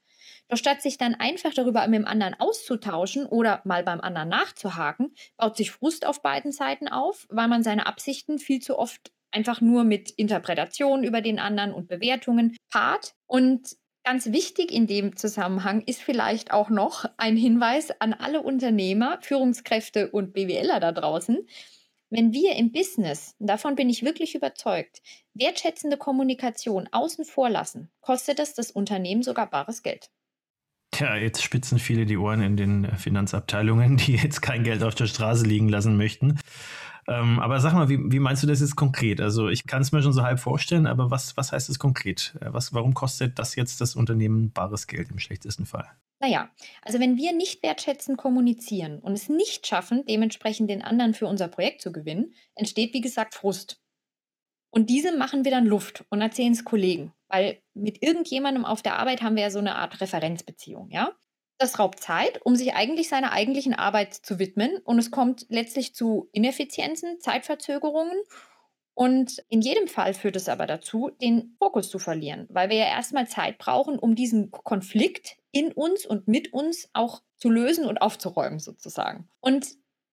Doch 0.48 0.58
statt 0.58 0.82
sich 0.82 0.98
dann 0.98 1.14
einfach 1.14 1.54
darüber 1.54 1.86
mit 1.86 2.00
dem 2.00 2.08
anderen 2.08 2.34
auszutauschen 2.40 3.28
oder 3.28 3.62
mal 3.64 3.84
beim 3.84 4.02
anderen 4.02 4.30
nachzuhaken, 4.30 5.14
baut 5.38 5.56
sich 5.56 5.70
Frust 5.70 6.08
auf 6.08 6.24
beiden 6.24 6.52
Seiten 6.52 6.88
auf, 6.88 7.28
weil 7.30 7.48
man 7.48 7.62
seine 7.62 7.86
Absichten 7.86 8.40
viel 8.40 8.60
zu 8.60 8.80
oft 8.80 9.12
einfach 9.30 9.62
nur 9.62 9.84
mit 9.84 10.10
Interpretationen 10.10 11.04
über 11.06 11.22
den 11.22 11.38
anderen 11.38 11.74
und 11.74 11.88
Bewertungen 11.88 12.58
paart. 12.72 13.14
Und 13.28 13.78
Ganz 14.06 14.26
wichtig 14.34 14.72
in 14.72 14.86
dem 14.86 15.16
Zusammenhang 15.16 15.82
ist 15.82 16.02
vielleicht 16.02 16.52
auch 16.52 16.70
noch 16.70 17.06
ein 17.16 17.38
Hinweis 17.38 17.90
an 18.02 18.14
alle 18.14 18.42
Unternehmer, 18.42 19.18
Führungskräfte 19.22 20.12
und 20.12 20.34
BWLer 20.34 20.82
da 20.82 20.92
draußen. 20.92 21.48
Wenn 22.10 22.34
wir 22.34 22.58
im 22.58 22.74
Business, 22.74 23.36
davon 23.40 23.76
bin 23.76 23.90
ich 23.90 24.04
wirklich 24.04 24.36
überzeugt, 24.36 25.02
wertschätzende 25.34 25.96
Kommunikation 25.98 26.90
außen 26.92 27.24
vor 27.24 27.50
lassen, 27.50 27.90
kostet 28.02 28.40
es 28.40 28.54
das 28.54 28.72
Unternehmen 28.72 29.24
sogar 29.24 29.50
bares 29.50 29.84
Geld. 29.84 30.12
Tja, 30.92 31.16
jetzt 31.16 31.42
spitzen 31.42 31.80
viele 31.80 32.06
die 32.06 32.18
Ohren 32.18 32.42
in 32.42 32.56
den 32.56 32.96
Finanzabteilungen, 32.98 33.98
die 33.98 34.16
jetzt 34.18 34.42
kein 34.42 34.64
Geld 34.64 34.84
auf 34.84 34.94
der 34.94 35.08
Straße 35.08 35.46
liegen 35.46 35.70
lassen 35.70 35.98
möchten. 35.98 36.40
Ähm, 37.08 37.40
aber 37.40 37.60
sag 37.60 37.74
mal, 37.74 37.90
wie, 37.90 38.00
wie, 38.12 38.20
meinst 38.20 38.44
du 38.44 38.48
das 38.48 38.62
jetzt 38.62 38.76
konkret? 38.76 39.20
Also 39.20 39.50
ich 39.50 39.66
kann 39.66 39.82
es 39.82 39.92
mir 39.92 40.02
schon 40.02 40.14
so 40.14 40.24
halb 40.24 40.40
vorstellen, 40.40 40.88
aber 40.88 41.12
was, 41.12 41.36
was 41.36 41.52
heißt 41.52 41.70
das 41.70 41.80
konkret? 41.80 42.36
Äh, 42.42 42.54
was, 42.54 42.74
warum 42.74 42.94
kostet 42.94 43.40
das 43.40 43.56
jetzt 43.56 43.82
das 43.82 43.96
Unternehmen 43.96 44.52
bares 44.52 44.88
Geld 44.88 45.12
im 45.12 45.20
schlechtesten 45.20 45.66
Fall? 45.66 45.88
Naja, 46.20 46.50
also 46.82 47.00
wenn 47.00 47.18
wir 47.18 47.34
nicht 47.34 47.64
wertschätzend 47.64 48.18
kommunizieren 48.18 49.00
und 49.00 49.14
es 49.14 49.28
nicht 49.28 49.68
schaffen, 49.68 50.06
dementsprechend 50.08 50.70
den 50.70 50.82
anderen 50.82 51.14
für 51.14 51.28
unser 51.28 51.50
Projekt 51.50 51.82
zu 51.82 51.92
gewinnen, 51.92 52.34
entsteht, 52.56 52.94
wie 52.94 53.02
gesagt, 53.02 53.34
Frust. 53.34 53.82
Und 54.70 54.90
diese 54.90 55.16
machen 55.16 55.44
wir 55.44 55.52
dann 55.52 55.66
Luft 55.66 56.06
und 56.10 56.22
erzählen 56.22 56.54
es 56.54 56.64
Kollegen, 56.64 57.14
weil 57.28 57.62
mit 57.74 58.02
irgendjemandem 58.02 58.66
auf 58.66 58.82
der 58.82 58.98
Arbeit 58.98 59.22
haben 59.22 59.36
wir 59.36 59.44
ja 59.44 59.52
so 59.52 59.60
eine 59.60 59.76
Art 59.76 60.00
Referenzbeziehung, 60.00 60.90
ja? 60.90 61.12
Das 61.58 61.80
raubt 61.80 62.00
Zeit, 62.00 62.42
um 62.44 62.56
sich 62.56 62.74
eigentlich 62.74 63.10
seiner 63.10 63.32
eigentlichen 63.32 63.74
Arbeit 63.74 64.14
zu 64.14 64.40
widmen. 64.40 64.78
Und 64.84 65.00
es 65.00 65.12
kommt 65.12 65.46
letztlich 65.50 65.96
zu 65.96 66.30
Ineffizienzen, 66.32 67.20
Zeitverzögerungen. 67.20 68.18
Und 68.96 69.44
in 69.50 69.62
jedem 69.62 69.88
Fall 69.88 70.14
führt 70.14 70.36
es 70.36 70.50
aber 70.50 70.68
dazu, 70.68 71.10
den 71.22 71.56
Fokus 71.58 71.90
zu 71.90 71.98
verlieren, 71.98 72.48
weil 72.50 72.70
wir 72.70 72.78
ja 72.78 72.86
erstmal 72.86 73.28
Zeit 73.28 73.58
brauchen, 73.58 73.98
um 73.98 74.16
diesen 74.16 74.52
Konflikt 74.52 75.38
in 75.52 75.72
uns 75.72 76.06
und 76.06 76.28
mit 76.28 76.54
uns 76.54 76.90
auch 76.94 77.22
zu 77.38 77.50
lösen 77.50 77.86
und 77.86 78.02
aufzuräumen 78.02 78.60
sozusagen. 78.60 79.28
Und 79.40 79.68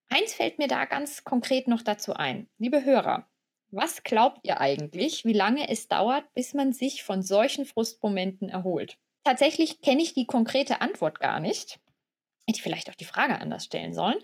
eins 0.09 0.33
fällt 0.33 0.59
mir 0.59 0.69
da 0.69 0.87
ganz 0.87 1.25
konkret 1.25 1.69
noch 1.69 1.83
dazu 1.83 2.15
ein. 2.15 2.49
Liebe 2.59 2.85
Hörer, 2.85 3.29
was 3.71 4.03
glaubt 4.03 4.41
ihr 4.45 4.61
eigentlich, 4.61 5.25
wie 5.25 5.33
lange 5.33 5.69
es 5.69 5.87
dauert, 5.87 6.25
bis 6.35 6.55
man 6.55 6.73
sich 6.73 7.03
von 7.05 7.23
solchen 7.23 7.67
Frustmomenten 7.67 8.49
erholt? 8.49 8.99
Tatsächlich 9.25 9.81
kenne 9.81 10.03
ich 10.03 10.15
die 10.15 10.27
konkrete 10.27 10.81
Antwort 10.81 11.21
gar 11.21 11.41
nicht. 11.41 11.79
Hätte 12.47 12.57
ich 12.57 12.63
vielleicht 12.63 12.91
auch 12.91 12.95
die 12.95 13.05
Frage 13.05 13.39
anders 13.39 13.65
stellen 13.65 13.95
sollen. 13.95 14.19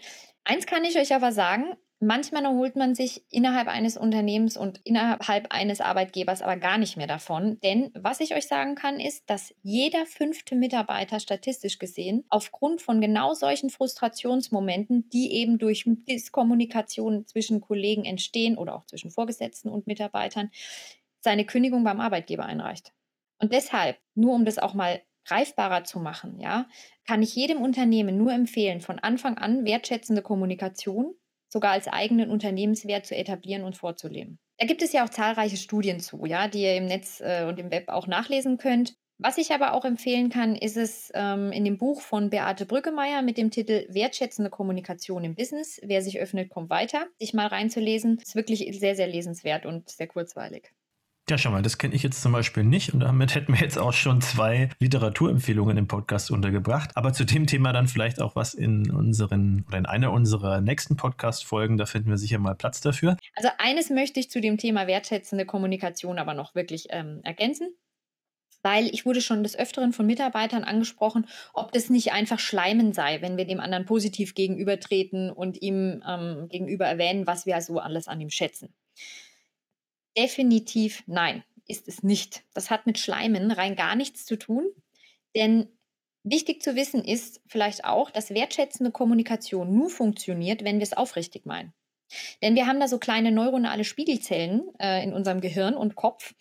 Eins 0.45 0.67
kann 0.67 0.85
ich 0.85 0.97
euch 0.97 1.15
aber 1.15 1.33
sagen, 1.33 1.77
manchmal 2.01 2.45
erholt 2.45 2.77
man 2.77 2.95
sich 2.95 3.25
innerhalb 3.31 3.69
eines 3.69 3.97
Unternehmens 3.97 4.57
und 4.57 4.81
innerhalb 4.85 5.47
eines 5.51 5.81
Arbeitgebers 5.81 6.43
aber 6.43 6.57
gar 6.57 6.79
nicht 6.79 6.97
mehr 6.97 7.07
davon. 7.07 7.59
Denn 7.61 7.91
was 7.95 8.21
ich 8.21 8.35
euch 8.35 8.47
sagen 8.47 8.75
kann, 8.75 9.01
ist, 9.01 9.29
dass 9.29 9.55
jeder 9.63 10.07
fünfte 10.07 10.57
Mitarbeiter 10.57 11.21
statistisch 11.21 11.79
gesehen 11.79 12.25
aufgrund 12.29 12.83
von 12.83 13.01
genau 13.01 13.35
solchen 13.35 13.71
Frustrationsmomenten, 13.71 15.09
die 15.11 15.33
eben 15.33 15.59
durch 15.59 15.85
Kommunikation 16.33 17.27
zwischen 17.27 17.61
Kollegen 17.61 18.05
entstehen 18.05 18.57
oder 18.57 18.75
auch 18.77 18.87
zwischen 18.87 19.11
Vorgesetzten 19.11 19.69
und 19.69 19.87
Mitarbeitern, 19.87 20.51
seine 21.21 21.45
Kündigung 21.45 21.83
beim 21.85 22.01
Arbeitgeber 22.01 22.47
einreicht. 22.47 22.93
Und 23.39 23.53
deshalb, 23.53 23.99
nur 24.15 24.35
um 24.35 24.45
das 24.45 24.59
auch 24.59 24.75
mal 24.75 25.03
greifbarer 25.27 25.85
zu 25.85 25.99
machen, 25.99 26.39
ja, 26.41 26.69
kann 27.07 27.23
ich 27.23 27.35
jedem 27.35 27.61
Unternehmen 27.61 28.17
nur 28.17 28.33
empfehlen, 28.33 28.81
von 28.81 28.99
Anfang 28.99 29.39
an 29.39 29.65
wertschätzende 29.65 30.23
Kommunikation 30.23 31.15
sogar 31.49 31.73
als 31.73 31.89
eigenen 31.89 32.31
Unternehmenswert 32.31 33.07
zu 33.07 33.17
etablieren 33.17 33.65
und 33.65 33.77
vorzuleben. 33.77 34.39
Da 34.59 34.67
gibt 34.67 34.83
es 34.83 34.93
ja 34.93 35.05
auch 35.05 35.11
zahlreiche 35.11 35.57
Studien 35.57 36.01
zu, 36.01 36.25
ja, 36.25 36.49
die 36.49 36.63
ihr 36.63 36.77
im 36.77 36.87
Netz 36.87 37.21
äh, 37.21 37.45
und 37.47 37.59
im 37.59 37.71
Web 37.71 37.89
auch 37.89 38.07
nachlesen 38.07 38.59
könnt. 38.59 38.95
Was 39.19 39.39
ich 39.39 39.53
aber 39.53 39.73
auch 39.73 39.87
empfehlen 39.87 40.29
kann, 40.29 40.57
ist 40.57 40.77
es 40.77 41.11
ähm, 41.15 41.51
in 41.51 41.65
dem 41.65 41.79
Buch 41.79 42.03
von 42.03 42.29
Beate 42.29 42.67
Brüggemeier 42.67 43.23
mit 43.23 43.39
dem 43.39 43.51
Titel 43.51 43.87
Wertschätzende 43.89 44.51
Kommunikation 44.51 45.25
im 45.25 45.35
Business. 45.35 45.81
Wer 45.83 46.03
sich 46.03 46.19
öffnet, 46.21 46.51
kommt 46.51 46.69
weiter. 46.69 47.07
Sich 47.19 47.33
mal 47.33 47.47
reinzulesen, 47.47 48.19
ist 48.19 48.37
wirklich 48.37 48.79
sehr, 48.79 48.95
sehr 48.95 49.07
lesenswert 49.07 49.65
und 49.65 49.89
sehr 49.89 50.07
kurzweilig. 50.07 50.71
Ja, 51.29 51.37
schau 51.37 51.51
mal, 51.51 51.63
das 51.63 51.77
kenne 51.77 51.93
ich 51.93 52.05
jetzt 52.05 52.23
zum 52.23 52.31
Beispiel 52.31 52.63
nicht 52.63 52.95
und 52.95 53.01
damit 53.01 53.35
hätten 53.35 53.53
wir 53.53 53.61
jetzt 53.61 53.79
auch 53.79 53.93
schon 53.93 54.21
zwei 54.21 54.69
Literaturempfehlungen 54.79 55.77
im 55.77 55.89
Podcast 55.89 56.31
untergebracht. 56.31 56.91
Aber 56.95 57.13
zu 57.13 57.25
dem 57.25 57.49
Thema 57.49 57.73
dann 57.73 57.89
vielleicht 57.89 58.21
auch 58.21 58.37
was 58.37 58.55
in 58.55 58.93
unseren 58.93 59.65
oder 59.67 59.79
in 59.79 59.87
einer 59.87 60.13
unserer 60.13 60.61
nächsten 60.61 60.97
Podcast-Folgen, 60.97 61.79
da 61.79 61.87
finden 61.87 62.11
wir 62.11 62.17
sicher 62.17 62.39
mal 62.39 62.55
Platz 62.55 62.81
dafür. 62.81 63.17
Also 63.35 63.49
eines 63.59 63.91
möchte 63.91 64.21
ich 64.21 64.31
zu 64.31 64.41
dem 64.41 64.57
Thema 64.57 64.87
wertschätzende 64.87 65.47
Kommunikation 65.47 66.21
aber 66.21 66.35
noch 66.35 66.55
wirklich 66.55 66.87
ähm, 66.91 67.21
ergänzen 67.25 67.75
weil 68.63 68.87
ich 68.87 69.07
wurde 69.07 69.21
schon 69.21 69.45
des 69.45 69.57
Öfteren 69.57 69.93
von 69.93 70.07
Mitarbeitern 70.07 70.65
angesprochen, 70.65 71.29
ob 71.55 71.71
das 71.71 71.89
nicht 71.89 72.13
einfach 72.13 72.41
Schleimen 72.41 72.93
sei, 72.93 73.23
wenn 73.23 73.37
wir 73.37 73.45
dem 73.45 73.61
anderen 73.61 73.85
positiv 73.85 74.35
gegenübertreten 74.35 75.31
und 75.31 75.63
ihm 75.63 76.03
ähm, 76.05 76.49
gegenüber 76.49 76.85
erwähnen, 76.85 77.29
was 77.29 77.47
wir 77.47 77.61
so 77.61 77.79
alles 77.79 78.09
an 78.09 78.21
ihm 78.21 78.31
schätzen. 78.31 78.75
Definitiv 80.17 81.03
nein, 81.07 81.45
ist 81.67 81.89
es 81.89 82.03
nicht. 82.03 82.45
Das 82.55 82.71
hat 82.71 82.87
mit 82.87 82.99
Schleimen 82.99 83.51
rein 83.51 83.77
gar 83.77 83.97
nichts 83.97 84.25
zu 84.25 84.37
tun, 84.37 84.67
denn 85.35 85.69
wichtig 86.23 86.63
zu 86.63 86.75
wissen 86.75 87.05
ist 87.05 87.41
vielleicht 87.47 87.85
auch, 87.85 88.11
dass 88.11 88.31
wertschätzende 88.31 88.91
Kommunikation 88.91 89.75
nur 89.75 89.91
funktioniert, 89.91 90.65
wenn 90.65 90.77
wir 90.77 90.85
es 90.85 90.97
aufrichtig 90.97 91.47
meinen. 91.47 91.73
Denn 92.43 92.55
wir 92.55 92.67
haben 92.67 92.81
da 92.81 92.89
so 92.89 92.99
kleine 92.99 93.33
neuronale 93.33 93.85
Spiegelzellen 93.85 94.63
äh, 94.79 95.03
in 95.03 95.13
unserem 95.13 95.41
Gehirn 95.41 95.75
und 95.75 95.97
Kopf. 95.97 96.35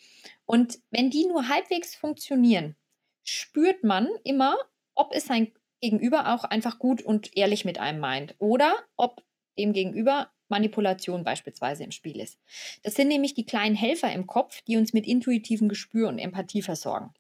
Und 0.46 0.80
wenn 0.92 1.10
die 1.10 1.26
nur 1.26 1.50
halbwegs 1.50 1.96
funktionieren, 1.96 2.76
spürt 3.24 3.84
man 3.84 4.08
immer, 4.24 4.58
ob 4.94 5.14
es 5.14 5.26
sein 5.26 5.52
Gegenüber 5.82 6.34
auch 6.34 6.44
einfach 6.44 6.80
gut 6.80 7.02
und 7.02 7.36
ehrlich 7.36 7.66
mit 7.66 7.80
einem 7.80 8.00
meint 8.00 8.36
oder 8.38 8.76
ob 8.96 9.24
dem 9.58 9.74
Gegenüber 9.74 10.32
Manipulation 10.56 11.24
beispielsweise 11.24 11.84
im 11.84 11.92
Spiel 11.92 12.20
ist. 12.22 12.40
Das 12.84 12.96
sind 12.96 13.10
nämlich 13.10 13.34
die 13.34 13.46
kleinen 13.46 13.76
Helfer 13.76 14.12
im 14.14 14.26
Kopf, 14.26 14.62
die 14.62 14.78
uns 14.78 14.94
mit 14.94 15.06
intuitivem 15.06 15.68
Gespür 15.68 16.08
und 16.08 16.18
Empathie 16.18 16.62
versorgen. 16.62 17.14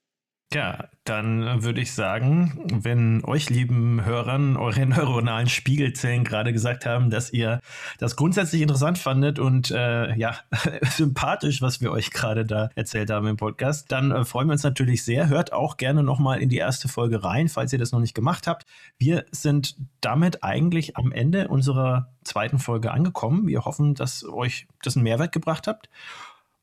Ja, 0.55 0.87
dann 1.03 1.65
würde 1.65 1.81
ich 1.81 1.91
sagen, 1.91 2.63
wenn 2.81 3.25
euch 3.25 3.49
lieben 3.49 4.05
Hörern 4.05 4.55
eure 4.55 4.85
neuronalen 4.85 5.49
Spiegelzellen 5.49 6.23
gerade 6.23 6.53
gesagt 6.53 6.85
haben, 6.85 7.09
dass 7.09 7.33
ihr 7.33 7.59
das 7.99 8.15
grundsätzlich 8.15 8.61
interessant 8.61 8.97
fandet 8.97 9.37
und 9.37 9.69
äh, 9.71 10.15
ja, 10.15 10.37
sympathisch, 10.83 11.61
was 11.61 11.81
wir 11.81 11.91
euch 11.91 12.09
gerade 12.09 12.45
da 12.45 12.69
erzählt 12.73 13.09
haben 13.09 13.27
im 13.27 13.35
Podcast, 13.35 13.91
dann 13.91 14.11
äh, 14.11 14.23
freuen 14.23 14.47
wir 14.47 14.53
uns 14.53 14.63
natürlich 14.63 15.03
sehr. 15.03 15.27
Hört 15.27 15.51
auch 15.51 15.75
gerne 15.75 16.03
nochmal 16.03 16.41
in 16.41 16.47
die 16.47 16.55
erste 16.55 16.87
Folge 16.87 17.21
rein, 17.25 17.49
falls 17.49 17.73
ihr 17.73 17.79
das 17.79 17.91
noch 17.91 17.99
nicht 17.99 18.15
gemacht 18.15 18.47
habt. 18.47 18.65
Wir 18.97 19.25
sind 19.31 19.75
damit 19.99 20.41
eigentlich 20.41 20.95
am 20.95 21.11
Ende 21.11 21.49
unserer 21.49 22.13
zweiten 22.23 22.59
Folge 22.59 22.93
angekommen. 22.93 23.45
Wir 23.45 23.65
hoffen, 23.65 23.93
dass 23.93 24.23
euch 24.23 24.67
das 24.81 24.95
einen 24.95 25.03
Mehrwert 25.03 25.33
gebracht 25.33 25.67
habt. 25.67 25.89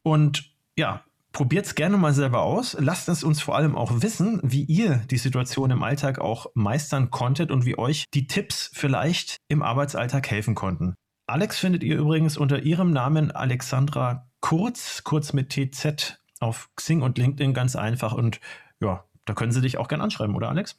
Und 0.02 0.50
ja, 0.78 1.04
Probiert 1.32 1.64
es 1.64 1.74
gerne 1.74 1.96
mal 1.96 2.12
selber 2.12 2.42
aus. 2.42 2.76
Lasst 2.78 3.08
es 3.08 3.24
uns 3.24 3.40
vor 3.40 3.56
allem 3.56 3.74
auch 3.74 4.02
wissen, 4.02 4.38
wie 4.42 4.64
ihr 4.64 4.96
die 5.10 5.16
Situation 5.16 5.70
im 5.70 5.82
Alltag 5.82 6.18
auch 6.18 6.46
meistern 6.54 7.10
konntet 7.10 7.50
und 7.50 7.64
wie 7.64 7.78
euch 7.78 8.04
die 8.12 8.26
Tipps 8.26 8.70
vielleicht 8.74 9.38
im 9.48 9.62
Arbeitsalltag 9.62 10.30
helfen 10.30 10.54
konnten. 10.54 10.94
Alex 11.26 11.58
findet 11.58 11.82
ihr 11.82 11.96
übrigens 11.96 12.36
unter 12.36 12.62
ihrem 12.62 12.92
Namen 12.92 13.30
Alexandra 13.30 14.28
Kurz, 14.42 15.04
kurz 15.04 15.32
mit 15.32 15.50
TZ 15.50 16.18
auf 16.40 16.68
Xing 16.76 17.00
und 17.00 17.16
LinkedIn 17.16 17.54
ganz 17.54 17.76
einfach. 17.76 18.12
Und 18.12 18.40
ja, 18.80 19.04
da 19.24 19.32
können 19.32 19.52
sie 19.52 19.60
dich 19.60 19.78
auch 19.78 19.88
gerne 19.88 20.02
anschreiben, 20.02 20.34
oder 20.34 20.50
Alex? 20.50 20.76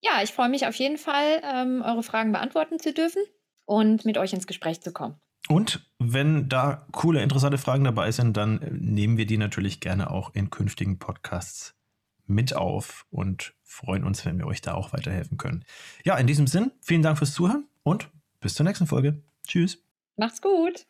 Ja, 0.00 0.22
ich 0.22 0.32
freue 0.32 0.48
mich 0.48 0.66
auf 0.66 0.76
jeden 0.76 0.96
Fall, 0.96 1.42
ähm, 1.42 1.82
eure 1.84 2.02
Fragen 2.02 2.32
beantworten 2.32 2.78
zu 2.78 2.94
dürfen 2.94 3.22
und 3.66 4.04
mit 4.06 4.16
euch 4.16 4.32
ins 4.32 4.46
Gespräch 4.46 4.80
zu 4.80 4.92
kommen. 4.92 5.20
Und 5.48 5.88
wenn 5.98 6.48
da 6.48 6.86
coole, 6.92 7.22
interessante 7.22 7.58
Fragen 7.58 7.84
dabei 7.84 8.12
sind, 8.12 8.36
dann 8.36 8.60
nehmen 8.80 9.16
wir 9.16 9.26
die 9.26 9.38
natürlich 9.38 9.80
gerne 9.80 10.10
auch 10.10 10.34
in 10.34 10.50
künftigen 10.50 10.98
Podcasts 10.98 11.74
mit 12.26 12.54
auf 12.54 13.06
und 13.10 13.54
freuen 13.64 14.04
uns, 14.04 14.24
wenn 14.24 14.38
wir 14.38 14.46
euch 14.46 14.60
da 14.60 14.74
auch 14.74 14.92
weiterhelfen 14.92 15.36
können. 15.36 15.64
Ja, 16.04 16.16
in 16.16 16.26
diesem 16.26 16.46
Sinn, 16.46 16.70
vielen 16.80 17.02
Dank 17.02 17.18
fürs 17.18 17.34
Zuhören 17.34 17.66
und 17.82 18.08
bis 18.40 18.54
zur 18.54 18.64
nächsten 18.64 18.86
Folge. 18.86 19.22
Tschüss. 19.46 19.82
Macht's 20.16 20.40
gut. 20.40 20.86